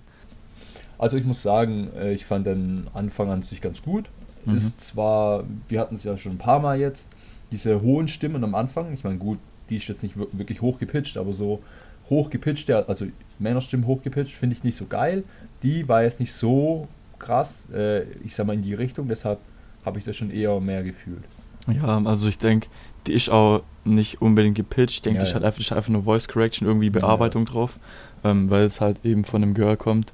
Also 0.99 1.17
ich 1.17 1.25
muss 1.25 1.43
sagen, 1.43 1.89
äh, 1.99 2.13
ich 2.13 2.27
fand 2.27 2.47
den 2.47 2.87
Anfang 2.95 3.31
an 3.31 3.43
sich 3.43 3.61
ganz 3.61 3.83
gut. 3.83 4.05
Mhm. 4.45 4.57
Ist 4.57 4.81
zwar, 4.81 5.45
wir 5.69 5.81
hatten 5.81 5.95
es 5.95 6.05
ja 6.05 6.17
schon 6.17 6.33
ein 6.33 6.39
paar 6.39 6.61
Mal 6.61 6.79
jetzt, 6.79 7.09
diese 7.51 7.81
hohen 7.83 8.09
Stimmen 8.09 8.45
am 8.45 8.55
Anfang. 8.55 8.93
Ich 8.93 9.03
meine, 9.05 9.19
gut, 9.19 9.39
die 9.71 9.77
ist 9.77 9.89
jetzt 9.89 10.03
nicht 10.03 10.19
wir- 10.19 10.29
wirklich 10.33 10.61
hoch 10.61 10.79
gepitcht, 10.79 11.17
aber 11.17 11.33
so 11.33 11.63
hoch 12.09 12.29
gepitcht, 12.31 12.69
ja, 12.69 12.81
also 12.87 13.07
Männerstimmen 13.39 13.87
hoch 13.87 14.03
gepitcht, 14.03 14.35
finde 14.35 14.57
ich 14.57 14.65
nicht 14.65 14.77
so 14.77 14.87
geil. 14.87 15.25
Die 15.63 15.89
war 15.89 16.03
jetzt 16.03 16.21
nicht 16.21 16.33
so 16.33 16.89
krass, 17.19 17.67
äh, 17.73 18.03
ich 18.25 18.35
sag 18.35 18.47
mal 18.47 18.55
in 18.55 18.63
die 18.63 18.75
Richtung, 18.75 19.09
deshalb 19.09 19.39
habe 19.85 19.99
ich 19.99 20.05
das 20.05 20.17
schon 20.17 20.31
eher 20.31 20.59
mehr 20.61 20.83
gefühlt. 20.83 21.23
Ja, 21.67 22.03
also 22.05 22.29
ich 22.29 22.39
denke, 22.39 22.69
die 23.07 23.13
ist 23.13 23.31
auch 23.31 23.63
nicht 23.85 24.21
unbedingt 24.21 24.57
gepitcht. 24.57 24.97
Ich 24.97 25.03
denke, 25.03 25.19
Ja, 25.19 25.25
die 25.25 25.29
ist 25.29 25.35
halt 25.35 25.43
ja. 25.43 25.49
einfach, 25.49 25.61
ist 25.61 25.73
einfach 25.73 25.89
nur 25.91 26.05
Voice 26.05 26.29
Correction, 26.29 26.67
irgendwie 26.67 26.87
Ja, 26.87 26.93
ja. 26.95 27.01
Bearbeitung 27.01 27.47
drauf, 27.47 27.79
ähm, 28.25 28.51
weil 28.51 28.65
es 28.65 28.81
halt 28.81 29.05
eben 29.05 29.25
von 29.25 29.43
einem 29.43 29.55
Girl 29.55 29.77
kommt. 29.77 30.13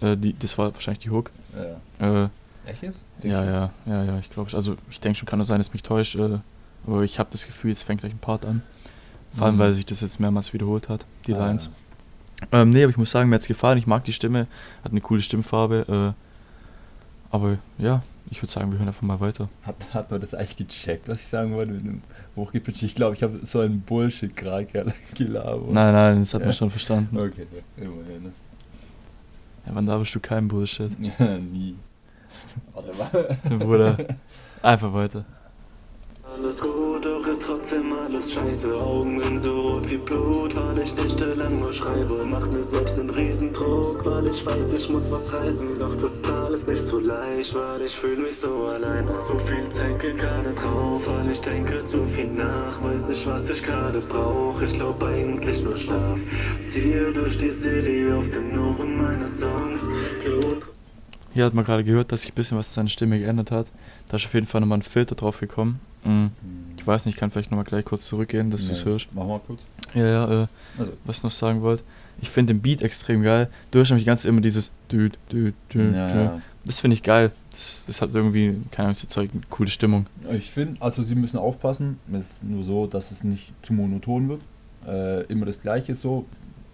Äh, 0.00 0.16
die, 0.16 0.34
das 0.38 0.58
war 0.58 0.72
wahrscheinlich 0.74 1.02
die 1.02 1.10
Hook. 1.10 1.30
Äh, 2.00 2.28
Echt 2.66 2.82
jetzt? 2.82 3.00
ja, 3.22 3.44
ja, 3.44 3.70
ja, 3.86 4.04
ja, 4.04 4.18
ich 4.18 4.30
glaube, 4.30 4.54
also 4.54 4.76
ich 4.90 5.00
denke 5.00 5.18
schon, 5.18 5.26
kann 5.26 5.40
es 5.40 5.46
sein, 5.46 5.58
dass 5.58 5.72
mich 5.72 5.82
täuscht, 5.82 6.16
äh, 6.16 6.38
aber 6.86 7.02
ich 7.02 7.18
habe 7.18 7.28
das 7.30 7.46
Gefühl, 7.46 7.70
jetzt 7.70 7.82
fängt 7.82 8.00
gleich 8.00 8.12
ein 8.12 8.18
Part 8.18 8.44
an. 8.44 8.62
Vor 9.36 9.46
allem, 9.46 9.56
Mhm. 9.56 9.60
weil 9.60 9.72
sich 9.74 9.86
das 9.86 10.00
jetzt 10.00 10.20
mehrmals 10.20 10.52
wiederholt 10.52 10.88
hat, 10.88 11.06
die 11.26 11.32
Ah, 11.34 11.38
Lines. 11.46 11.70
Ähm, 12.52 12.70
nee, 12.70 12.82
aber 12.82 12.90
ich 12.90 12.96
muss 12.96 13.10
sagen, 13.10 13.28
mir 13.30 13.36
hat's 13.36 13.46
gefallen, 13.46 13.78
ich 13.78 13.86
mag 13.86 14.04
die 14.04 14.12
Stimme, 14.12 14.46
hat 14.82 14.92
eine 14.92 15.00
coole 15.00 15.22
Stimmfarbe, 15.22 16.14
äh, 16.14 16.24
aber 17.34 17.58
ja, 17.78 18.00
ich 18.30 18.40
würde 18.40 18.52
sagen, 18.52 18.70
wir 18.70 18.78
hören 18.78 18.86
einfach 18.88 19.02
mal 19.02 19.18
weiter. 19.18 19.48
Hat, 19.66 19.74
hat 19.92 20.10
man 20.10 20.20
das 20.20 20.34
eigentlich 20.34 20.56
gecheckt, 20.56 21.08
was 21.08 21.20
ich 21.20 21.26
sagen 21.26 21.52
wollte 21.54 21.72
mit 21.72 21.82
dem 21.82 22.00
hochgepitcht? 22.36 22.82
Ich 22.84 22.94
glaube, 22.94 23.16
ich 23.16 23.22
habe 23.24 23.40
so 23.44 23.58
einen 23.60 23.80
Bullshit 23.80 24.36
gerade 24.36 24.66
gelabert. 25.16 25.72
Nein, 25.72 25.92
nein, 25.92 26.20
das 26.20 26.32
hat 26.32 26.42
man 26.42 26.50
Ja. 26.50 26.54
schon 26.54 26.70
verstanden. 26.70 27.18
Okay, 27.18 27.46
immerhin. 27.76 28.22
ne? 28.22 28.32
Ja, 29.66 29.74
wann 29.74 29.86
laberst 29.86 30.14
du 30.14 30.20
keinen 30.20 30.46
Bullshit? 30.48 30.92
Ja, 31.18 31.36
nie. 31.38 31.74
Warte 32.72 32.92
mal. 32.96 33.58
Bruder, 33.58 33.96
einfach 34.62 34.92
weiter. 34.94 35.24
alles 36.36 36.60
gut, 36.60 36.93
trotzdem 37.46 37.92
alles 37.92 38.32
scheiße. 38.32 38.74
Augen 38.80 39.20
sind 39.20 39.42
so 39.42 39.60
rot 39.60 39.90
wie 39.90 39.96
Blut, 39.96 40.56
weil 40.56 40.78
ich 40.78 40.94
nächtelang 40.94 41.60
nur 41.60 41.72
schreibe. 41.72 42.26
Mach 42.30 42.46
mir 42.46 42.62
selbst 42.62 42.98
einen 42.98 43.10
Riesendruck, 43.10 44.04
weil 44.06 44.28
ich 44.28 44.44
weiß, 44.44 44.72
ich 44.72 44.88
muss 44.88 45.10
was 45.10 45.32
reißen. 45.32 45.78
Doch 45.78 45.94
das 45.96 46.14
ist 46.14 46.30
alles 46.30 46.66
nicht 46.66 46.82
so 46.82 46.98
leicht, 47.00 47.54
weil 47.54 47.82
ich 47.82 47.94
fühle 47.94 48.22
mich 48.22 48.36
so 48.36 48.66
allein. 48.66 49.06
So 49.28 49.38
viel 49.46 49.68
Zeit 49.70 50.00
geht 50.00 50.18
gerade 50.18 50.52
drauf, 50.52 51.02
weil 51.06 51.30
ich 51.30 51.40
denke 51.40 51.84
zu 51.84 52.04
viel 52.06 52.32
nach. 52.32 52.82
Weiß 52.82 53.08
nicht, 53.08 53.26
was 53.26 53.50
ich 53.50 53.62
gerade 53.62 54.00
brauch. 54.00 54.60
Ich 54.62 54.72
glaub 54.74 55.02
eigentlich 55.02 55.62
nur 55.62 55.76
Schlaf. 55.76 56.18
Ziehe 56.66 57.12
durch 57.12 57.36
die 57.38 57.50
City 57.50 58.10
auf 58.12 58.28
den 58.30 58.58
Ohren 58.58 58.96
meiner 58.96 59.28
Songs. 59.28 59.82
Blut 60.24 60.62
Hier 61.32 61.44
hat 61.44 61.54
man 61.54 61.64
gerade 61.64 61.84
gehört, 61.84 62.12
dass 62.12 62.22
sich 62.22 62.32
ein 62.32 62.34
bisschen 62.34 62.58
was 62.58 62.68
an 62.68 62.74
seiner 62.74 62.88
Stimme 62.88 63.18
geändert 63.18 63.50
hat. 63.50 63.66
Da 64.08 64.16
ist 64.16 64.26
auf 64.26 64.34
jeden 64.34 64.46
Fall 64.46 64.60
nochmal 64.60 64.78
ein 64.78 64.82
Filter 64.82 65.14
drauf 65.14 65.40
gekommen. 65.40 65.80
Mm. 66.04 66.26
Ich 66.84 66.88
weiß 66.88 67.06
nicht, 67.06 67.14
ich 67.14 67.18
kann 67.18 67.30
vielleicht 67.30 67.50
nochmal 67.50 67.64
gleich 67.64 67.86
kurz 67.86 68.04
zurückgehen, 68.04 68.50
dass 68.50 68.66
du 68.66 68.72
es 68.72 68.84
Nee, 68.84 68.90
hörst. 68.90 69.08
Mach 69.12 69.26
mal 69.26 69.40
kurz. 69.46 69.68
Ja, 69.94 70.04
ja, 70.04 70.42
äh, 70.42 70.46
Also, 70.76 70.92
was 71.06 71.16
ich 71.16 71.22
noch 71.22 71.30
sagen 71.30 71.62
wollte. 71.62 71.82
Ich 72.20 72.28
finde 72.28 72.52
den 72.52 72.60
Beat 72.60 72.82
extrem 72.82 73.22
geil. 73.22 73.48
Du 73.70 73.78
hörst 73.78 73.90
nämlich 73.90 74.04
ganz 74.04 74.26
immer 74.26 74.42
dieses 74.42 74.70
Düt, 74.92 75.18
Düt, 75.32 75.54
Düt, 75.72 75.94
ja, 75.94 76.08
Düt. 76.08 76.16
ja. 76.16 76.42
Das 76.66 76.80
finde 76.80 76.94
ich 76.96 77.02
geil. 77.02 77.30
Das, 77.52 77.84
das 77.86 78.02
hat 78.02 78.14
irgendwie, 78.14 78.58
keine 78.70 78.88
Ahnung, 78.88 78.92
das 78.92 79.02
erzeugt 79.02 79.32
eine 79.32 79.42
coole 79.48 79.70
Stimmung. 79.70 80.04
Ich 80.30 80.50
finde, 80.50 80.82
also 80.82 81.02
sie 81.02 81.14
müssen 81.14 81.38
aufpassen. 81.38 81.98
Es 82.12 82.32
ist 82.32 82.44
nur 82.44 82.64
so, 82.64 82.86
dass 82.86 83.10
es 83.12 83.24
nicht 83.24 83.50
zu 83.62 83.72
monoton 83.72 84.28
wird. 84.28 84.42
Äh, 84.86 85.22
immer 85.32 85.46
das 85.46 85.62
Gleiche 85.62 85.92
ist 85.92 86.02
so. 86.02 86.26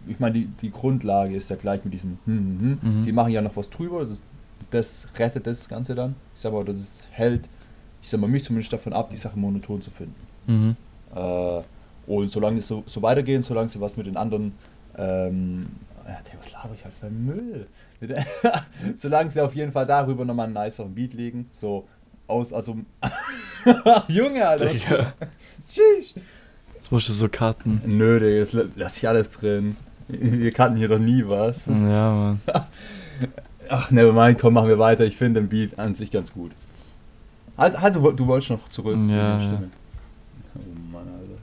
Ich 0.09 0.19
meine, 0.19 0.35
die, 0.35 0.47
die 0.61 0.73
Grundlage 0.73 1.37
ist 1.37 1.51
ja 1.51 1.57
gleich 1.57 1.85
mit 1.85 1.95
diesem 1.95 2.19
hm, 2.25 2.37
hm, 2.37 2.79
hm. 2.83 2.97
Mhm. 2.97 3.03
Sie 3.03 3.13
machen 3.13 3.31
ja 3.31 3.43
noch 3.43 3.55
was 3.55 3.71
drüber. 3.71 4.05
Das, 4.05 4.23
das 4.71 5.07
rettet 5.17 5.47
das 5.47 5.69
Ganze 5.69 5.95
dann. 5.95 6.17
Ich 6.35 6.41
sag 6.41 6.53
mal, 6.53 6.65
das 6.65 7.01
hält, 7.13 7.43
ich 8.03 8.09
sag 8.09 8.21
mal, 8.21 8.29
mich 8.29 8.45
zumindest 8.45 8.73
davon 8.73 8.93
ab, 8.93 9.11
die 9.11 9.17
Sache 9.17 9.39
monoton 9.39 9.83
zu 9.83 9.91
finden. 9.91 10.17
Mhm. 10.47 10.77
Äh, 11.15 11.63
und 12.07 12.31
solange 12.31 12.59
es 12.59 12.67
so, 12.69 12.83
so 12.87 13.03
weitergeht, 13.03 13.45
solange 13.45 13.69
sie 13.69 13.81
was 13.81 13.97
mit 13.97 14.07
den 14.07 14.17
anderen, 14.17 14.59
ähm, 14.97 15.67
ja, 16.07 16.19
was 16.39 16.53
laber 16.53 16.75
ich 16.75 16.85
halt 16.85 16.95
für 16.95 17.11
Müll? 17.11 17.67
Solange 18.97 19.31
sie 19.31 19.41
auf 19.41 19.55
jeden 19.55 19.73
Fall 19.73 19.87
darüber 19.87 20.25
nochmal 20.25 20.47
einen 20.47 20.55
niceren 20.55 20.95
Beat 20.95 21.15
legen, 21.15 21.49
so 21.53 21.87
aus, 22.27 22.53
also, 22.53 22.79
Junge, 24.09 24.49
Alter. 24.49 24.67
Digga. 24.67 25.13
Tschüss. 25.69 26.15
Jetzt 26.75 26.91
musst 26.91 27.09
du 27.09 27.13
so 27.13 27.29
Karten. 27.29 27.81
Nö, 27.85 28.19
Digga, 28.19 28.33
jetzt 28.33 28.53
la- 28.55 28.65
lass 28.77 28.97
ich 28.97 29.07
alles 29.07 29.31
drin. 29.31 29.77
Wir 30.09 30.51
kannten 30.53 30.79
hier 30.79 30.89
doch 30.89 30.99
nie 30.99 31.25
was. 31.29 31.67
Ja, 31.67 31.75
Mann. 32.13 32.41
Ach, 33.69 33.91
nevermind, 33.93 34.39
komm, 34.41 34.55
machen 34.55 34.69
wir 34.69 34.79
weiter. 34.81 35.05
Ich 35.05 35.17
finde 35.17 35.41
den 35.41 35.49
Beat 35.49 35.79
an 35.79 35.95
sich 35.95 36.11
ganz 36.11 36.33
gut. 36.33 36.51
Halt, 37.61 37.81
halt, 37.81 37.95
du, 37.95 38.11
du 38.13 38.27
wolltest 38.27 38.51
noch 38.51 38.69
zurück. 38.71 38.97
Ja, 39.09 39.39
ja. 39.39 39.61
Oh 40.55 40.93
Mann, 40.93 41.03
Alter. 41.09 41.39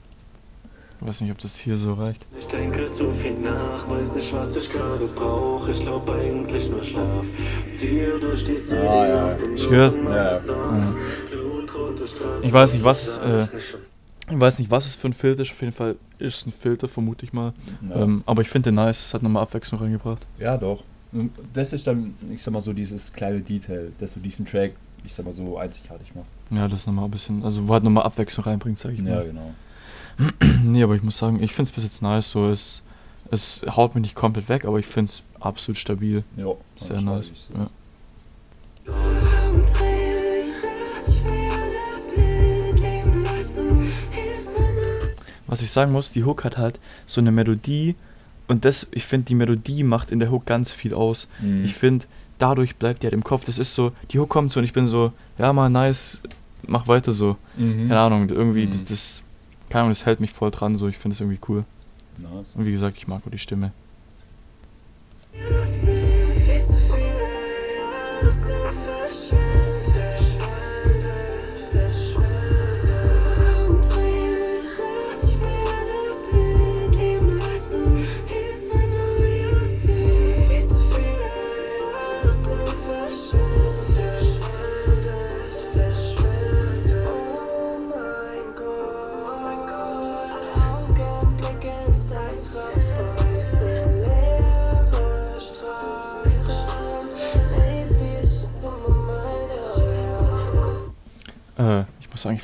Ich 1.00 1.06
weiß 1.06 1.20
nicht, 1.20 1.30
ob 1.30 1.38
das 1.38 1.56
hier 1.58 1.76
so 1.76 1.94
reicht. 1.94 2.26
Ich 2.40 2.46
denke 2.48 2.90
zu 2.92 3.12
viel 3.12 3.34
nach, 3.38 3.88
weiß 3.88 4.14
nicht, 4.16 4.32
was 4.34 4.56
ich 4.56 4.68
gerade 4.70 5.06
brauch. 5.14 5.68
Ich 5.68 5.80
glaub 5.80 6.10
eigentlich 6.10 6.68
nur 6.68 6.82
Schlaf. 6.82 7.24
Ziehe 7.72 8.18
durch 8.18 8.44
die 8.44 8.56
City 8.56 8.74
Ah, 8.76 9.06
ja. 9.06 9.26
auf 9.34 9.40
den 9.40 9.54
Ich. 9.54 9.70
Ohren 9.70 10.06
Ja, 10.12 10.40
Straßen. 10.40 10.96
Ich 12.42 12.52
weiß 12.52 12.74
nicht, 12.74 12.84
was, 12.84 13.18
äh, 13.18 13.46
Ich 14.30 14.40
weiß 14.40 14.58
nicht, 14.58 14.70
was 14.72 14.86
es 14.86 14.96
für 14.96 15.06
ein 15.08 15.12
Filter 15.14 15.42
ist. 15.42 15.52
Auf 15.52 15.60
jeden 15.60 15.72
Fall 15.72 15.94
ist 16.18 16.38
es 16.38 16.46
ein 16.46 16.52
Filter, 16.52 16.88
vermute 16.88 17.24
ich 17.24 17.32
mal. 17.32 17.52
Ja. 17.88 18.02
Ähm, 18.02 18.22
aber 18.26 18.42
ich 18.42 18.48
finde 18.48 18.70
den 18.70 18.74
nice. 18.74 19.00
Es 19.06 19.14
hat 19.14 19.22
nochmal 19.22 19.44
Abwechslung 19.44 19.80
reingebracht. 19.80 20.26
Ja, 20.40 20.56
doch. 20.56 20.82
Das 21.54 21.72
ist 21.72 21.86
dann, 21.86 22.14
ich 22.28 22.42
sag 22.42 22.52
mal 22.52 22.60
so, 22.60 22.72
dieses 22.72 23.12
kleine 23.12 23.40
Detail, 23.40 23.92
das 24.00 24.12
so 24.14 24.20
diesen 24.20 24.44
Track, 24.44 24.72
ich 25.04 25.12
sag 25.14 25.24
mal 25.26 25.34
so, 25.34 25.58
einzigartig 25.58 26.14
macht. 26.14 26.26
Ja, 26.50 26.68
das 26.68 26.86
nochmal 26.86 27.06
ein 27.06 27.10
bisschen, 27.10 27.44
also 27.44 27.68
wo 27.68 27.72
halt 27.72 27.84
nochmal 27.84 28.04
Abwechslung 28.04 28.44
reinbringt, 28.44 28.78
sag 28.78 28.92
ich 28.92 29.00
Ja, 29.00 29.16
mal. 29.16 29.24
genau. 29.24 29.54
Nee, 30.64 30.82
aber 30.82 30.96
ich 30.96 31.02
muss 31.02 31.16
sagen, 31.18 31.40
ich 31.42 31.52
finde 31.52 31.68
es 31.68 31.74
bis 31.74 31.84
jetzt 31.84 32.02
nice. 32.02 32.30
So, 32.32 32.48
es, 32.48 32.82
es 33.30 33.64
haut 33.68 33.94
mich 33.94 34.02
nicht 34.02 34.14
komplett 34.16 34.48
weg, 34.48 34.64
aber 34.64 34.78
ich 34.78 34.86
finde 34.86 35.10
es 35.12 35.22
absolut 35.40 35.78
stabil. 35.78 36.24
Ja, 36.36 36.54
Sehr 36.76 37.00
nice. 37.00 37.30
so. 37.34 37.54
Ja. 37.54 37.70
Was 45.46 45.62
ich 45.62 45.70
sagen 45.70 45.92
muss, 45.92 46.12
die 46.12 46.24
Hook 46.24 46.44
hat 46.44 46.58
halt 46.58 46.78
so 47.06 47.20
eine 47.20 47.32
Melodie 47.32 47.96
und 48.48 48.64
das, 48.64 48.86
ich 48.90 49.04
finde, 49.04 49.26
die 49.26 49.34
Melodie 49.34 49.82
macht 49.82 50.10
in 50.10 50.18
der 50.18 50.30
Hook 50.30 50.44
ganz 50.46 50.72
viel 50.72 50.92
aus. 50.94 51.28
Mhm. 51.40 51.64
Ich 51.64 51.74
finde, 51.74 52.06
dadurch 52.38 52.76
bleibt 52.76 53.02
die 53.02 53.06
halt 53.06 53.14
im 53.14 53.24
Kopf. 53.24 53.44
Das 53.44 53.58
ist 53.58 53.74
so, 53.74 53.92
die 54.10 54.18
Hook 54.18 54.28
kommt 54.28 54.50
so 54.50 54.60
und 54.60 54.64
ich 54.64 54.72
bin 54.72 54.86
so, 54.86 55.12
ja 55.38 55.52
mal 55.52 55.68
nice, 55.68 56.22
mach 56.66 56.88
weiter 56.88 57.12
so. 57.12 57.36
Mhm. 57.56 57.88
Keine 57.88 58.00
Ahnung, 58.00 58.28
irgendwie, 58.28 58.66
Mhm. 58.66 58.70
das, 58.70 58.84
das, 58.84 59.22
keine 59.68 59.82
Ahnung, 59.82 59.90
das 59.92 60.06
hält 60.06 60.20
mich 60.20 60.32
voll 60.32 60.50
dran, 60.50 60.76
so, 60.76 60.88
ich 60.88 60.98
finde 60.98 61.14
es 61.14 61.20
irgendwie 61.20 61.40
cool. 61.48 61.64
Nice. 62.18 62.54
Und 62.54 62.64
wie 62.64 62.70
gesagt, 62.72 62.96
ich 62.96 63.06
mag 63.06 63.22
auch 63.26 63.30
die 63.30 63.38
Stimme. 63.38 63.72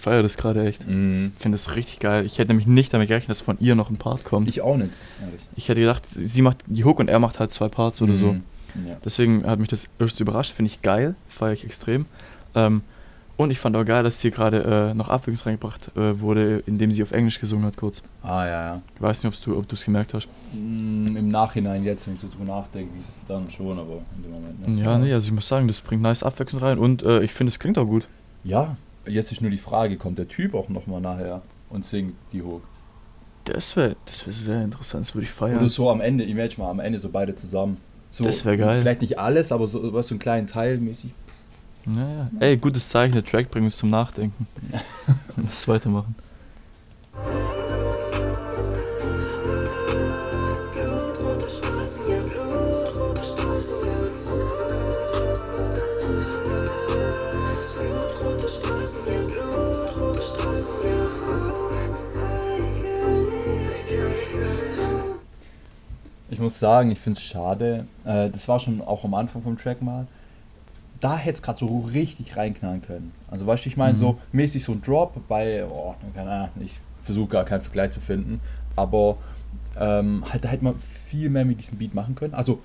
Feiere 0.05 0.23
das 0.23 0.37
gerade 0.37 0.67
echt. 0.67 0.87
Mhm. 0.87 1.33
Ich 1.35 1.43
finde 1.43 1.57
das 1.57 1.75
richtig 1.75 1.99
geil. 1.99 2.27
Ich 2.27 2.39
hätte 2.39 2.49
nämlich 2.49 2.67
nicht 2.67 2.93
damit 2.93 3.09
gerechnet, 3.09 3.31
dass 3.31 3.41
von 3.41 3.57
ihr 3.59 3.75
noch 3.75 3.91
ein 3.91 3.97
Part 3.97 4.25
kommt. 4.25 4.49
Ich 4.49 4.61
auch 4.61 4.77
nicht, 4.77 4.91
ehrlich. 5.21 5.41
Ich 5.57 5.69
hätte 5.69 5.81
gedacht, 5.81 6.05
sie 6.07 6.43
macht 6.43 6.59
die 6.67 6.85
Hook 6.85 6.99
und 7.01 7.09
er 7.09 7.19
macht 7.19 7.41
halt 7.41 7.53
zwei 7.53 7.69
Parts 7.69 8.03
oder 8.03 8.15
so. 8.15 8.35
Mhm. 8.35 8.43
Ja. 8.87 8.97
Deswegen 9.05 9.47
hat 9.47 9.59
mich 9.59 9.69
das 9.69 9.89
erst 9.99 10.21
überrascht, 10.21 10.53
finde 10.53 10.71
ich 10.71 10.83
geil, 10.83 11.15
feiere 11.29 11.53
ich 11.53 11.65
extrem. 11.65 12.07
Ähm, 12.55 12.83
und 13.37 13.51
ich 13.51 13.59
fand 13.59 13.75
auch 13.77 13.85
geil, 13.85 14.05
dass 14.05 14.21
hier 14.21 14.31
gerade 14.31 14.91
äh, 14.91 14.95
noch 14.95 15.09
Abwechslung 15.09 15.53
reingebracht 15.53 15.97
äh, 15.97 16.21
wurde, 16.21 16.63
indem 16.67 16.93
sie 16.93 17.03
auf 17.03 17.11
Englisch 17.11 17.41
gesungen 17.41 17.65
hat 17.65 17.77
kurz. 17.77 18.03
Ah, 18.23 18.45
ja, 18.45 18.65
ja. 18.67 18.83
Ich 18.95 19.03
weiß 19.03 19.25
nicht, 19.25 19.49
ob 19.49 19.69
du 19.69 19.75
es 19.75 19.85
gemerkt 19.85 20.15
hast. 20.15 20.29
Mm, 20.53 21.17
Im 21.17 21.29
Nachhinein 21.31 21.83
jetzt, 21.83 22.07
wenn 22.07 22.15
ich 22.15 22.21
so 22.21 22.29
drüber 22.29 22.45
nachdenke, 22.45 22.95
wie 22.95 23.01
es 23.01 23.09
dann 23.27 23.51
schon, 23.51 23.79
aber 23.79 24.03
in 24.17 24.23
dem 24.23 24.33
Moment 24.33 24.69
nicht. 24.69 24.85
Ja, 24.85 24.99
nee, 24.99 25.13
also 25.13 25.27
ich 25.29 25.33
muss 25.33 25.49
sagen, 25.49 25.67
das 25.67 25.81
bringt 25.81 26.03
nice 26.03 26.23
Abwechslung 26.23 26.63
rein 26.63 26.79
und 26.79 27.03
äh, 27.03 27.23
ich 27.23 27.33
finde, 27.33 27.49
es 27.49 27.59
klingt 27.59 27.79
auch 27.79 27.87
gut. 27.87 28.07
Ja, 28.45 28.77
jetzt 29.07 29.33
ist 29.33 29.41
nur 29.41 29.51
die 29.51 29.59
Frage, 29.59 29.97
kommt 29.97 30.19
der 30.19 30.29
Typ 30.29 30.55
auch 30.55 30.69
nochmal 30.69 31.01
nachher 31.01 31.43
und 31.71 31.85
singt 31.85 32.15
die 32.33 32.43
hoch? 32.43 32.61
Das 33.45 33.77
wäre 33.77 33.97
das 34.07 34.27
wär 34.27 34.33
sehr 34.33 34.63
interessant, 34.65 35.07
das 35.07 35.15
würde 35.15 35.25
ich 35.25 35.31
feiern. 35.31 35.59
Oder 35.59 35.69
so 35.69 35.91
am 35.91 36.01
Ende, 36.01 36.25
imagine 36.25 36.65
mal, 36.65 36.71
am 36.71 36.81
Ende 36.81 36.99
so 36.99 37.11
beide 37.11 37.35
zusammen. 37.35 37.77
So, 38.11 38.25
Das 38.25 38.45
wär 38.45 38.57
geil. 38.57 38.81
Vielleicht 38.81 39.03
nicht 39.03 39.19
alles, 39.19 39.53
aber 39.53 39.67
so, 39.67 39.93
was 39.93 40.09
so 40.09 40.15
einen 40.15 40.21
kleinen 40.21 40.47
Teil 40.47 40.79
mäßig. 40.79 41.13
Naja, 41.85 42.31
ey, 42.41 42.57
gutes 42.57 42.89
Zeichen, 42.89 43.13
der 43.13 43.25
Track 43.25 43.51
bringt 43.51 43.67
uns 43.67 43.77
zum 43.77 43.91
Nachdenken. 43.91 44.47
Lass 45.37 45.69
weitermachen. 45.69 46.15
Ich 66.35 66.41
muss 66.41 66.59
sagen, 66.59 66.91
ich 66.91 66.99
finde 66.99 67.17
es 67.17 67.25
schade. 67.25 67.87
Äh, 68.05 68.29
das 68.29 68.49
war 68.49 68.59
schon 68.59 68.81
auch 68.83 69.05
am 69.05 69.15
Anfang 69.15 69.43
vom 69.43 69.57
Track 69.57 69.81
mal. 69.83 70.09
Da 70.99 71.17
hätte 71.17 71.37
es 71.37 71.43
gerade 71.43 71.61
so 71.61 71.79
richtig 71.93 72.37
reinknallen 72.37 72.83
können. 72.83 73.13
Also 73.31 73.47
weißt 73.47 73.65
du, 73.65 73.69
ich 73.69 73.77
meine, 73.77 73.93
Mhm. 73.93 73.99
so 73.99 74.19
mäßig 74.33 74.65
so 74.65 74.73
ein 74.73 74.83
Drop 74.83 75.15
bei, 75.29 75.65
oh, 75.65 75.95
keine 76.13 76.31
Ahnung, 76.31 76.51
ich 76.61 76.81
versuche 77.05 77.29
gar 77.29 77.45
keinen 77.45 77.61
Vergleich 77.61 77.93
zu 77.93 78.01
finden, 78.01 78.41
aber 78.75 79.17
ähm, 79.79 80.25
halt, 80.29 80.45
da 80.45 80.49
hätte 80.49 80.65
man 80.65 80.75
viel 81.07 81.31
mehr 81.31 81.45
mit 81.45 81.61
diesem 81.61 81.79
Beat 81.79 81.95
machen 81.95 82.17
können. 82.17 82.35
Also, 82.35 82.59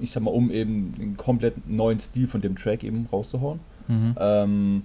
ich 0.00 0.12
sag 0.12 0.22
mal, 0.22 0.30
um 0.30 0.52
eben 0.52 0.94
einen 1.00 1.16
komplett 1.16 1.68
neuen 1.68 1.98
Stil 1.98 2.28
von 2.28 2.40
dem 2.40 2.54
Track 2.54 2.84
eben 2.84 3.08
rauszuhauen. 3.12 3.58
Mhm. 3.88 4.14
Ähm, 4.16 4.82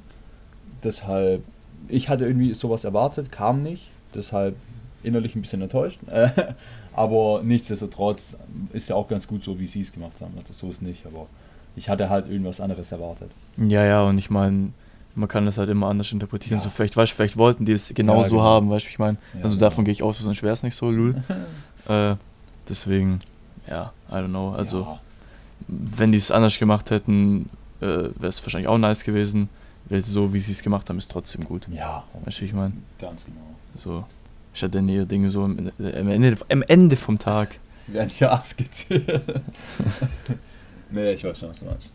deshalb, 0.84 1.44
ich 1.88 2.10
hatte 2.10 2.26
irgendwie 2.26 2.56
sowas 2.56 2.84
erwartet, 2.84 3.32
kam 3.32 3.62
nicht. 3.62 3.92
Deshalb 4.16 4.56
innerlich 5.04 5.36
ein 5.36 5.42
bisschen 5.42 5.62
enttäuscht. 5.62 6.00
Aber 6.94 7.42
nichtsdestotrotz 7.44 8.36
ist 8.74 8.90
ja 8.90 8.96
auch 8.96 9.08
ganz 9.08 9.28
gut 9.28 9.44
so, 9.44 9.60
wie 9.60 9.68
sie 9.68 9.82
es 9.82 9.92
gemacht 9.94 10.20
haben. 10.22 10.34
Also 10.38 10.54
so 10.54 10.70
ist 10.70 10.82
nicht, 10.82 11.06
aber 11.06 11.28
ich 11.76 11.88
hatte 11.88 12.10
halt 12.10 12.28
irgendwas 12.30 12.60
anderes 12.60 12.92
erwartet. 12.92 13.32
Ja, 13.58 13.86
ja, 13.86 14.04
und 14.04 14.18
ich 14.18 14.30
meine, 14.30 14.72
Man 15.16 15.28
kann 15.28 15.46
das 15.46 15.58
halt 15.58 15.70
immer 15.70 15.88
anders 15.88 16.12
interpretieren. 16.12 16.58
Ja. 16.60 16.64
So 16.64 16.70
vielleicht, 16.70 16.96
weißt 16.98 17.14
vielleicht 17.14 17.38
wollten 17.38 17.66
die 17.66 17.72
es 17.74 17.94
genauso 17.94 18.38
genau. 18.38 18.44
haben, 18.44 18.70
weißt 18.70 18.86
du, 18.86 18.90
wie 18.90 18.94
ich 18.94 19.00
meine. 19.00 19.18
Ja, 19.34 19.44
also 19.44 19.56
genau. 19.56 19.70
davon 19.70 19.86
gehe 19.86 19.92
ich 19.92 20.04
aus, 20.04 20.20
sonst 20.20 20.44
wäre 20.44 20.54
es 20.54 20.64
nicht 20.64 20.76
so, 20.76 20.90
Lul. 20.92 21.24
äh, 21.88 22.16
deswegen, 22.68 23.22
ja, 23.68 23.94
I 24.10 24.16
don't 24.16 24.28
know. 24.28 24.52
Also, 24.52 24.82
ja, 24.82 25.00
wenn 25.68 26.12
die 26.12 26.18
es 26.18 26.32
anders 26.32 26.58
gemacht 26.60 26.90
hätten, 26.92 27.50
äh, 27.82 27.86
wäre 27.86 28.28
es 28.28 28.42
wahrscheinlich 28.44 28.68
auch 28.68 28.78
nice 28.78 29.04
gewesen. 29.04 29.50
Weil 29.86 30.02
so, 30.02 30.34
wie 30.34 30.40
sie 30.40 30.52
es 30.52 30.62
gemacht 30.62 30.90
haben, 30.90 30.98
ist 31.00 31.10
trotzdem 31.10 31.46
gut. 31.46 31.68
ja, 31.72 32.04
Weißt 32.26 32.38
du, 32.38 32.42
wie 32.42 32.46
ich 32.46 32.54
meine? 32.54 32.74
ganz 33.00 33.26
genau. 33.26 33.40
So, 33.84 34.06
Dinge 34.54 35.30
so 35.30 35.44
am, 35.44 35.72
am, 35.80 36.10
Ende, 36.10 36.38
am 36.50 36.62
Ende 36.64 36.96
vom 36.96 37.18
Tag. 37.20 37.60
Werden 37.88 38.12
ja 38.20 38.40
skizziert. 38.42 39.22
nee, 40.92 41.14
ich 41.14 41.24
weiß 41.24 41.40
schon, 41.40 41.50
was 41.50 41.60
du 41.60 41.66
meinst. 41.66 41.92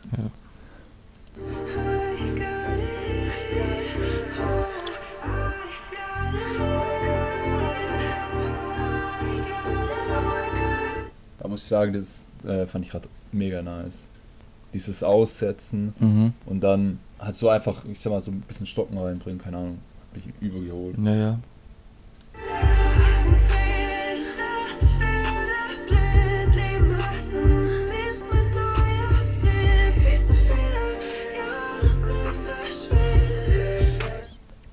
Da 11.39 11.49
muss 11.49 11.63
ich 11.63 11.69
sagen, 11.69 11.93
das 11.93 12.25
äh, 12.47 12.67
fand 12.67 12.85
ich 12.85 12.91
gerade 12.91 13.09
mega 13.33 13.63
nice. 13.63 14.07
Dieses 14.73 15.03
Aussetzen 15.03 15.95
Mhm. 15.99 16.33
und 16.47 16.61
dann 16.61 16.99
halt 17.19 17.37
so 17.37 17.49
einfach, 17.49 17.85
ich 17.85 18.01
sag 18.01 18.11
mal, 18.11 18.21
so 18.23 18.31
ein 18.33 18.41
bisschen 18.41 18.67
Stocken 18.67 18.99
reinbringen, 18.99 19.41
keine 19.41 19.59
Ahnung. 19.59 19.79
Hab 20.11 20.19
ich 20.19 20.25
übergeholt. 20.41 20.99
Naja. 20.99 21.39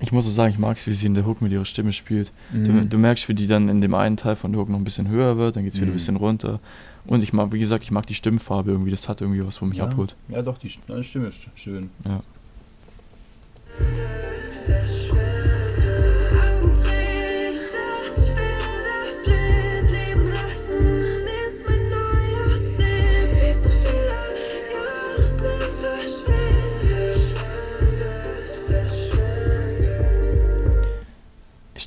Ich 0.00 0.10
muss 0.14 0.26
auch 0.26 0.30
sagen, 0.30 0.52
ich 0.52 0.58
mag 0.58 0.76
es, 0.76 0.86
wie 0.86 0.92
sie 0.92 1.06
in 1.06 1.14
der 1.14 1.24
Hook 1.24 1.40
mit 1.40 1.52
ihrer 1.52 1.64
Stimme 1.64 1.92
spielt. 1.92 2.32
Du, 2.52 2.72
Mhm. 2.72 2.88
du 2.90 2.98
merkst, 2.98 3.28
wie 3.28 3.34
die 3.34 3.46
dann 3.46 3.68
in 3.70 3.80
dem 3.80 3.94
einen 3.94 4.16
Teil 4.18 4.36
von 4.36 4.52
der 4.52 4.60
Hook 4.60 4.68
noch 4.68 4.76
ein 4.76 4.84
bisschen 4.84 5.08
höher 5.08 5.38
wird, 5.38 5.56
dann 5.56 5.64
geht 5.64 5.72
es 5.72 5.78
wieder 5.78 5.86
ein 5.86 5.90
Mhm. 5.90 5.94
bisschen 5.94 6.16
runter. 6.16 6.60
Und 7.06 7.22
ich 7.22 7.32
mag, 7.32 7.52
wie 7.52 7.58
gesagt, 7.58 7.84
ich 7.84 7.90
mag 7.92 8.06
die 8.06 8.14
Stimmfarbe 8.14 8.72
irgendwie, 8.72 8.90
das 8.90 9.08
hat 9.08 9.20
irgendwie 9.22 9.42
was, 9.46 9.62
wo 9.62 9.66
mich 9.66 9.78
ja. 9.78 9.84
abholt. 9.84 10.16
Ja, 10.28 10.42
doch, 10.42 10.58
die 10.58 10.68
Stimme 10.68 11.28
ist 11.28 11.48
schön. 11.54 11.88
Ja. 12.04 12.20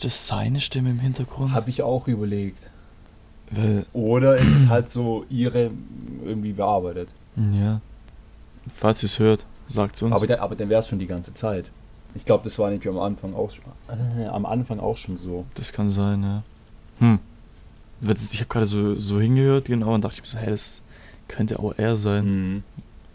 Das 0.06 0.28
seine 0.28 0.62
Stimme 0.62 0.90
im 0.90 1.00
Hintergrund? 1.00 1.52
Habe 1.52 1.70
ich 1.70 1.82
auch 1.82 2.08
überlegt. 2.08 2.70
Weil, 3.52 3.86
Oder 3.94 4.38
ist 4.38 4.52
es 4.52 4.68
halt 4.68 4.88
so 4.88 5.26
ihre 5.30 5.72
irgendwie 6.24 6.54
bearbeitet? 6.54 7.10
ja. 7.36 7.82
Falls 8.68 9.04
ihr 9.04 9.08
es 9.08 9.20
hört, 9.20 9.46
sagt 9.68 9.96
es 9.96 10.02
uns. 10.02 10.12
Aber, 10.12 10.26
der, 10.26 10.42
aber 10.42 10.56
dann 10.56 10.70
wäre 10.70 10.80
es 10.80 10.88
schon 10.88 10.98
die 10.98 11.06
ganze 11.06 11.36
Zeit. 11.36 11.66
Ich 12.16 12.26
glaube, 12.26 12.44
das 12.44 12.58
war 12.58 12.70
nämlich 12.70 12.88
am 12.88 12.98
Anfang 12.98 13.36
auch 13.36 13.52
schon, 13.52 13.66
äh, 14.18 14.26
am 14.26 14.46
Anfang 14.46 14.80
auch 14.80 14.98
schon 14.98 15.18
so. 15.18 15.46
Das 15.54 15.72
kann 15.72 15.90
sein, 15.90 16.24
ja. 16.24 16.44
Hm. 17.00 17.20
Ich 18.02 18.40
habe 18.40 18.48
gerade 18.48 18.66
so, 18.66 18.96
so 18.96 19.20
hingehört, 19.20 19.66
genau, 19.66 19.94
und 19.94 20.04
dachte 20.04 20.16
ich 20.16 20.22
mir 20.22 20.28
so, 20.28 20.38
hey, 20.38 20.50
das 20.50 20.82
könnte 21.28 21.60
auch 21.60 21.74
er 21.78 21.98
sein. 21.98 22.26
Mhm. 22.26 22.64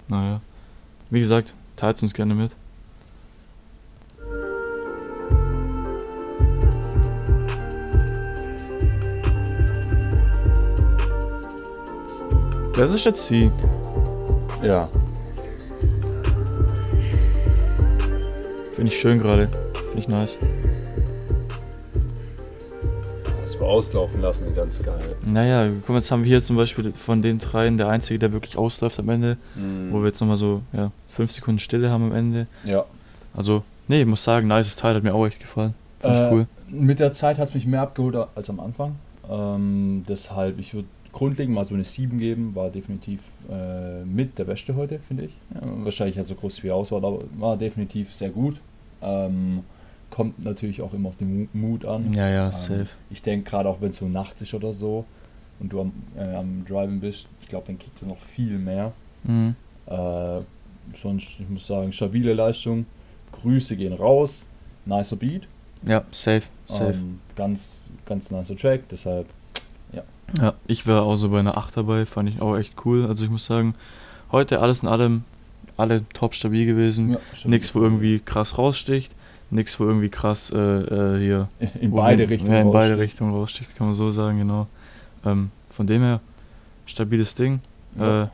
Naja. 0.08 0.40
Wie 1.10 1.20
gesagt, 1.20 1.54
teilt 1.76 2.02
uns 2.02 2.14
gerne 2.14 2.34
mit. 2.34 2.52
Das 12.80 12.94
ist 12.94 13.04
jetzt 13.04 13.26
sie. 13.26 13.50
Ja. 14.62 14.88
Finde 18.74 18.90
ich 18.90 18.98
schön 18.98 19.18
gerade. 19.18 19.50
Finde 19.88 20.00
ich 20.00 20.08
nice. 20.08 20.38
Das 23.42 23.60
war 23.60 23.68
auslaufen 23.68 24.22
lassen, 24.22 24.54
ganz 24.54 24.82
geil. 24.82 25.14
Naja, 25.26 25.68
guck 25.80 25.90
mal, 25.90 25.96
jetzt 25.96 26.10
haben 26.10 26.24
wir 26.24 26.28
hier 26.28 26.42
zum 26.42 26.56
Beispiel 26.56 26.94
von 26.94 27.20
den 27.20 27.38
dreien 27.38 27.76
der 27.76 27.88
einzige, 27.88 28.18
der 28.18 28.32
wirklich 28.32 28.56
ausläuft 28.56 28.98
am 28.98 29.10
Ende. 29.10 29.36
Mhm. 29.56 29.92
Wo 29.92 29.98
wir 29.98 30.06
jetzt 30.06 30.22
nochmal 30.22 30.38
so, 30.38 30.62
ja, 30.72 30.90
5 31.10 31.32
Sekunden 31.32 31.60
Stille 31.60 31.90
haben 31.90 32.04
am 32.04 32.14
Ende. 32.14 32.46
Ja. 32.64 32.86
Also, 33.34 33.62
nee, 33.88 34.00
ich 34.00 34.06
muss 34.06 34.24
sagen, 34.24 34.48
nices 34.48 34.76
Teil, 34.76 34.94
hat 34.94 35.02
mir 35.02 35.12
auch 35.12 35.26
echt 35.26 35.40
gefallen. 35.40 35.74
Ich 35.98 36.06
Äh, 36.08 36.30
cool. 36.32 36.46
Mit 36.70 36.98
der 36.98 37.12
Zeit 37.12 37.36
hat 37.36 37.50
es 37.50 37.54
mich 37.54 37.66
mehr 37.66 37.82
abgeholt 37.82 38.16
als 38.34 38.48
am 38.48 38.58
Anfang. 38.58 38.96
Ähm, 39.30 40.06
deshalb, 40.08 40.58
ich 40.58 40.72
würde 40.72 40.88
grundlegend 41.12 41.54
mal 41.54 41.64
so 41.64 41.74
eine 41.74 41.84
7 41.84 42.18
geben. 42.18 42.54
War 42.54 42.70
definitiv 42.70 43.20
äh, 43.50 44.04
mit 44.04 44.38
der 44.38 44.44
beste 44.44 44.74
heute, 44.76 44.98
finde 45.00 45.24
ich. 45.24 45.32
Ja, 45.54 45.60
wahrscheinlich 45.84 46.18
hat 46.18 46.26
so 46.26 46.34
groß 46.34 46.62
wie 46.62 46.70
Auswahl, 46.70 47.04
aber 47.04 47.20
war 47.38 47.56
definitiv 47.56 48.14
sehr 48.14 48.30
gut. 48.30 48.56
Ähm, 49.02 49.62
kommt 50.10 50.42
natürlich 50.44 50.82
auch 50.82 50.92
immer 50.92 51.08
auf 51.10 51.16
den 51.16 51.42
Mu- 51.42 51.48
Mut 51.52 51.84
an. 51.84 52.12
Ja, 52.14 52.28
ja, 52.28 52.46
Ähm, 52.46 52.52
safe. 52.52 52.86
Ich 53.10 53.22
denke, 53.22 53.48
gerade 53.48 53.68
auch 53.68 53.80
wenn 53.80 53.90
es 53.90 53.96
so 53.98 54.08
nachts 54.08 54.42
ist 54.42 54.54
oder 54.54 54.72
so 54.72 55.04
und 55.60 55.72
du 55.72 55.80
am, 55.80 55.92
äh, 56.16 56.34
am 56.34 56.64
Driven 56.64 57.00
bist, 57.00 57.26
ich 57.42 57.48
glaube, 57.48 57.66
dann 57.66 57.78
kriegt 57.78 58.00
es 58.00 58.06
noch 58.08 58.18
viel 58.18 58.58
mehr. 58.58 58.92
Mhm. 59.24 59.54
Äh, 59.86 60.40
sonst, 61.00 61.38
ich 61.38 61.48
muss 61.48 61.66
sagen, 61.66 61.92
stabile 61.92 62.34
Leistung. 62.34 62.86
Grüße 63.42 63.76
gehen 63.76 63.92
raus. 63.92 64.44
Nicer 64.86 65.16
Beat. 65.16 65.42
Ja, 65.82 66.04
safe, 66.10 66.46
safe. 66.66 66.98
Ähm, 66.98 67.20
ganz, 67.36 67.82
ganz 68.06 68.30
nicer 68.30 68.56
Track, 68.56 68.88
deshalb. 68.90 69.26
Ja, 70.38 70.54
ich 70.68 70.86
wäre 70.86 71.02
auch 71.02 71.16
so 71.16 71.30
bei 71.30 71.40
einer 71.40 71.56
8 71.58 71.76
dabei, 71.76 72.06
fand 72.06 72.28
ich 72.28 72.40
auch 72.40 72.56
echt 72.56 72.74
cool. 72.84 73.04
Also 73.06 73.24
ich 73.24 73.30
muss 73.30 73.46
sagen, 73.46 73.74
heute 74.30 74.60
alles 74.60 74.82
in 74.84 74.88
allem, 74.88 75.24
alle 75.76 76.04
top 76.14 76.34
stabil 76.34 76.66
gewesen. 76.66 77.10
Ja. 77.10 77.18
Nix, 77.44 77.74
wo 77.74 77.80
irgendwie 77.82 78.20
krass 78.20 78.56
raussticht. 78.56 79.12
Nix, 79.50 79.80
wo 79.80 79.84
irgendwie 79.86 80.08
krass 80.08 80.50
äh, 80.54 80.56
äh, 80.56 81.18
hier. 81.18 81.48
In 81.80 81.90
beide 81.90 82.20
wir- 82.20 82.30
Richtungen. 82.30 82.52
Ja, 82.52 82.60
in 82.60 82.70
beide 82.70 82.90
raussticht. 82.90 83.00
Richtungen 83.00 83.34
raussticht, 83.34 83.76
kann 83.76 83.88
man 83.88 83.96
so 83.96 84.10
sagen, 84.10 84.38
genau. 84.38 84.68
Ähm, 85.24 85.50
von 85.68 85.88
dem 85.88 86.02
her, 86.02 86.20
stabiles 86.86 87.34
Ding. 87.34 87.60
Ja. 87.98 88.04
Äh, 88.04 88.24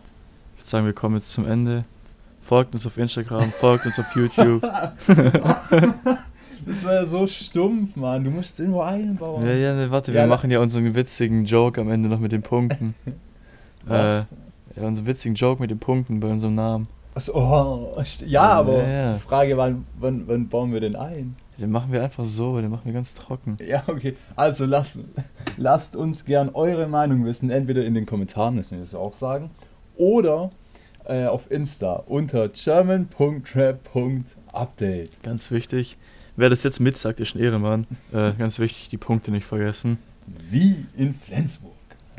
ich 0.56 0.60
würde 0.62 0.68
sagen, 0.68 0.84
wir 0.86 0.92
kommen 0.92 1.14
jetzt 1.16 1.32
zum 1.32 1.46
Ende. 1.46 1.84
Folgt 2.42 2.74
uns 2.74 2.86
auf 2.86 2.98
Instagram, 2.98 3.50
folgt 3.52 3.86
uns 3.86 3.98
auf 3.98 4.04
YouTube. 4.14 4.62
Das 6.64 6.84
war 6.84 6.94
ja 6.94 7.04
so 7.04 7.26
stumpf, 7.26 7.96
Mann. 7.96 8.24
Du 8.24 8.30
musst 8.30 8.58
irgendwo 8.58 8.80
einbauen. 8.80 9.46
Ja, 9.46 9.52
ja, 9.52 9.74
ne, 9.74 9.90
warte, 9.90 10.12
Ja, 10.12 10.22
wir 10.22 10.28
machen 10.28 10.50
ja 10.50 10.60
unseren 10.60 10.94
witzigen 10.94 11.44
Joke 11.44 11.80
am 11.80 11.90
Ende 11.90 12.08
noch 12.08 12.20
mit 12.20 12.32
den 12.32 12.42
Punkten. 12.42 12.94
äh, 13.06 13.10
Was? 13.86 14.26
ja, 14.76 14.82
unseren 14.82 15.06
witzigen 15.06 15.34
Joke 15.34 15.60
mit 15.60 15.70
den 15.70 15.78
Punkten 15.78 16.20
bei 16.20 16.28
unserem 16.28 16.54
Namen. 16.54 16.88
Achso, 17.14 17.32
oh, 17.34 18.02
ja, 18.26 18.42
aber 18.42 18.82
Ja, 18.82 18.88
ja. 18.88 19.12
die 19.14 19.20
Frage, 19.20 19.56
wann, 19.56 19.86
wann, 19.98 20.28
wann 20.28 20.48
bauen 20.48 20.72
wir 20.72 20.80
denn 20.80 20.96
ein? 20.96 21.34
Den 21.58 21.70
machen 21.70 21.90
wir 21.90 22.02
einfach 22.02 22.24
so, 22.24 22.60
den 22.60 22.70
machen 22.70 22.82
wir 22.84 22.92
ganz 22.92 23.14
trocken. 23.14 23.56
Ja, 23.66 23.82
okay. 23.86 24.14
Also 24.36 24.66
lasst, 24.66 24.98
lasst 25.56 25.96
uns 25.96 26.26
gern 26.26 26.50
eure 26.50 26.86
Meinung 26.86 27.24
wissen, 27.24 27.48
entweder 27.48 27.86
in 27.86 27.94
den 27.94 28.04
Kommentaren, 28.04 28.56
müssen 28.56 28.72
wir 28.72 28.80
das 28.80 28.94
auch 28.94 29.14
sagen, 29.14 29.48
oder 29.96 30.50
äh, 31.06 31.24
auf 31.24 31.50
Insta 31.50 32.02
unter 32.06 32.48
german.rap.update. 32.48 35.22
Ganz 35.22 35.50
wichtig. 35.50 35.96
Wer 36.36 36.50
das 36.50 36.62
jetzt 36.62 36.80
mitsagt, 36.80 37.20
ist 37.20 37.34
ein 37.34 37.40
Ehrenmann. 37.42 37.86
Äh, 38.12 38.32
ganz 38.34 38.58
wichtig, 38.58 38.90
die 38.90 38.98
Punkte 38.98 39.30
nicht 39.30 39.46
vergessen. 39.46 39.98
Wie 40.50 40.84
in 40.96 41.14
Flensburg. 41.14 41.72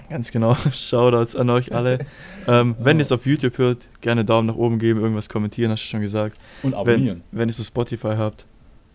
Ganz 0.10 0.32
genau. 0.32 0.56
Shoutouts 0.74 1.36
an 1.36 1.50
euch 1.50 1.74
alle. 1.74 2.00
Ähm, 2.48 2.76
wenn 2.80 2.98
ihr 2.98 3.02
es 3.02 3.12
auf 3.12 3.26
YouTube 3.26 3.58
hört, 3.58 3.88
gerne 4.02 4.26
Daumen 4.26 4.48
nach 4.48 4.56
oben 4.56 4.80
geben, 4.80 5.02
irgendwas 5.02 5.30
kommentieren, 5.30 5.72
hast 5.72 5.84
du 5.84 5.88
schon 5.88 6.02
gesagt. 6.02 6.38
Und 6.64 6.72
Wenn, 6.72 6.80
abonnieren. 6.80 7.24
wenn 7.32 7.50
ihr 7.50 7.54
so 7.54 7.64
Spotify 7.64 8.16
habt, 8.18 8.46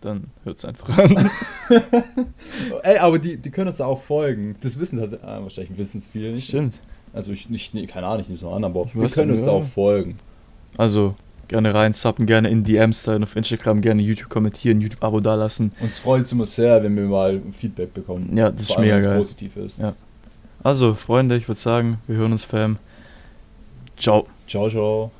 dann 0.01 0.25
hört 0.43 0.57
es 0.57 0.65
einfach 0.65 0.97
an. 0.97 1.29
Ey, 2.83 2.97
aber 2.97 3.19
die, 3.19 3.37
die 3.37 3.51
können 3.51 3.69
uns 3.69 3.77
da 3.77 3.85
auch 3.85 4.01
folgen. 4.01 4.55
Das 4.61 4.77
wissen 4.79 4.97
das, 4.99 5.13
ah, 5.23 5.41
wahrscheinlich 5.41 5.77
wissen 5.77 5.99
es 5.99 6.09
viele 6.09 6.33
nicht. 6.33 6.47
Stimmt. 6.47 6.81
Also 7.13 7.31
ich 7.31 7.49
nicht, 7.49 7.73
nee, 7.73 7.85
keine 7.85 8.07
Ahnung, 8.07 8.21
ich 8.21 8.29
nicht 8.29 8.39
so 8.39 8.49
anderen, 8.49 8.75
aber 8.75 8.85
Ich 8.87 8.95
wir 8.95 9.07
können 9.07 9.31
uns 9.31 9.45
da 9.45 9.51
auch 9.51 9.65
folgen. 9.65 10.17
Also 10.77 11.15
gerne 11.47 11.73
rein 11.73 11.93
suppen, 11.93 12.25
gerne 12.25 12.49
in 12.49 12.63
DMs 12.63 13.03
da 13.03 13.17
auf 13.17 13.35
Instagram, 13.35 13.81
gerne 13.81 14.01
YouTube 14.01 14.29
kommentieren, 14.29 14.81
YouTube-Abo 14.81 15.19
dalassen. 15.19 15.71
Uns 15.79 15.97
freut 15.97 16.23
es 16.25 16.31
immer 16.31 16.45
sehr, 16.45 16.83
wenn 16.83 16.95
wir 16.95 17.03
mal 17.03 17.41
Feedback 17.51 17.93
bekommen. 17.93 18.35
Ja, 18.35 18.51
das 18.51 18.63
ist 18.63 18.73
Vor 18.73 18.81
mega 18.81 18.99
geil. 18.99 19.17
positiv 19.17 19.57
ist. 19.57 19.79
Ja. 19.79 19.93
Also, 20.63 20.93
Freunde, 20.93 21.35
ich 21.35 21.47
würde 21.47 21.59
sagen, 21.59 21.97
wir 22.07 22.15
hören 22.15 22.31
uns, 22.31 22.43
Fam. 22.45 22.77
Ciao. 23.97 24.27
Ciao, 24.47 24.69
ciao. 24.69 25.11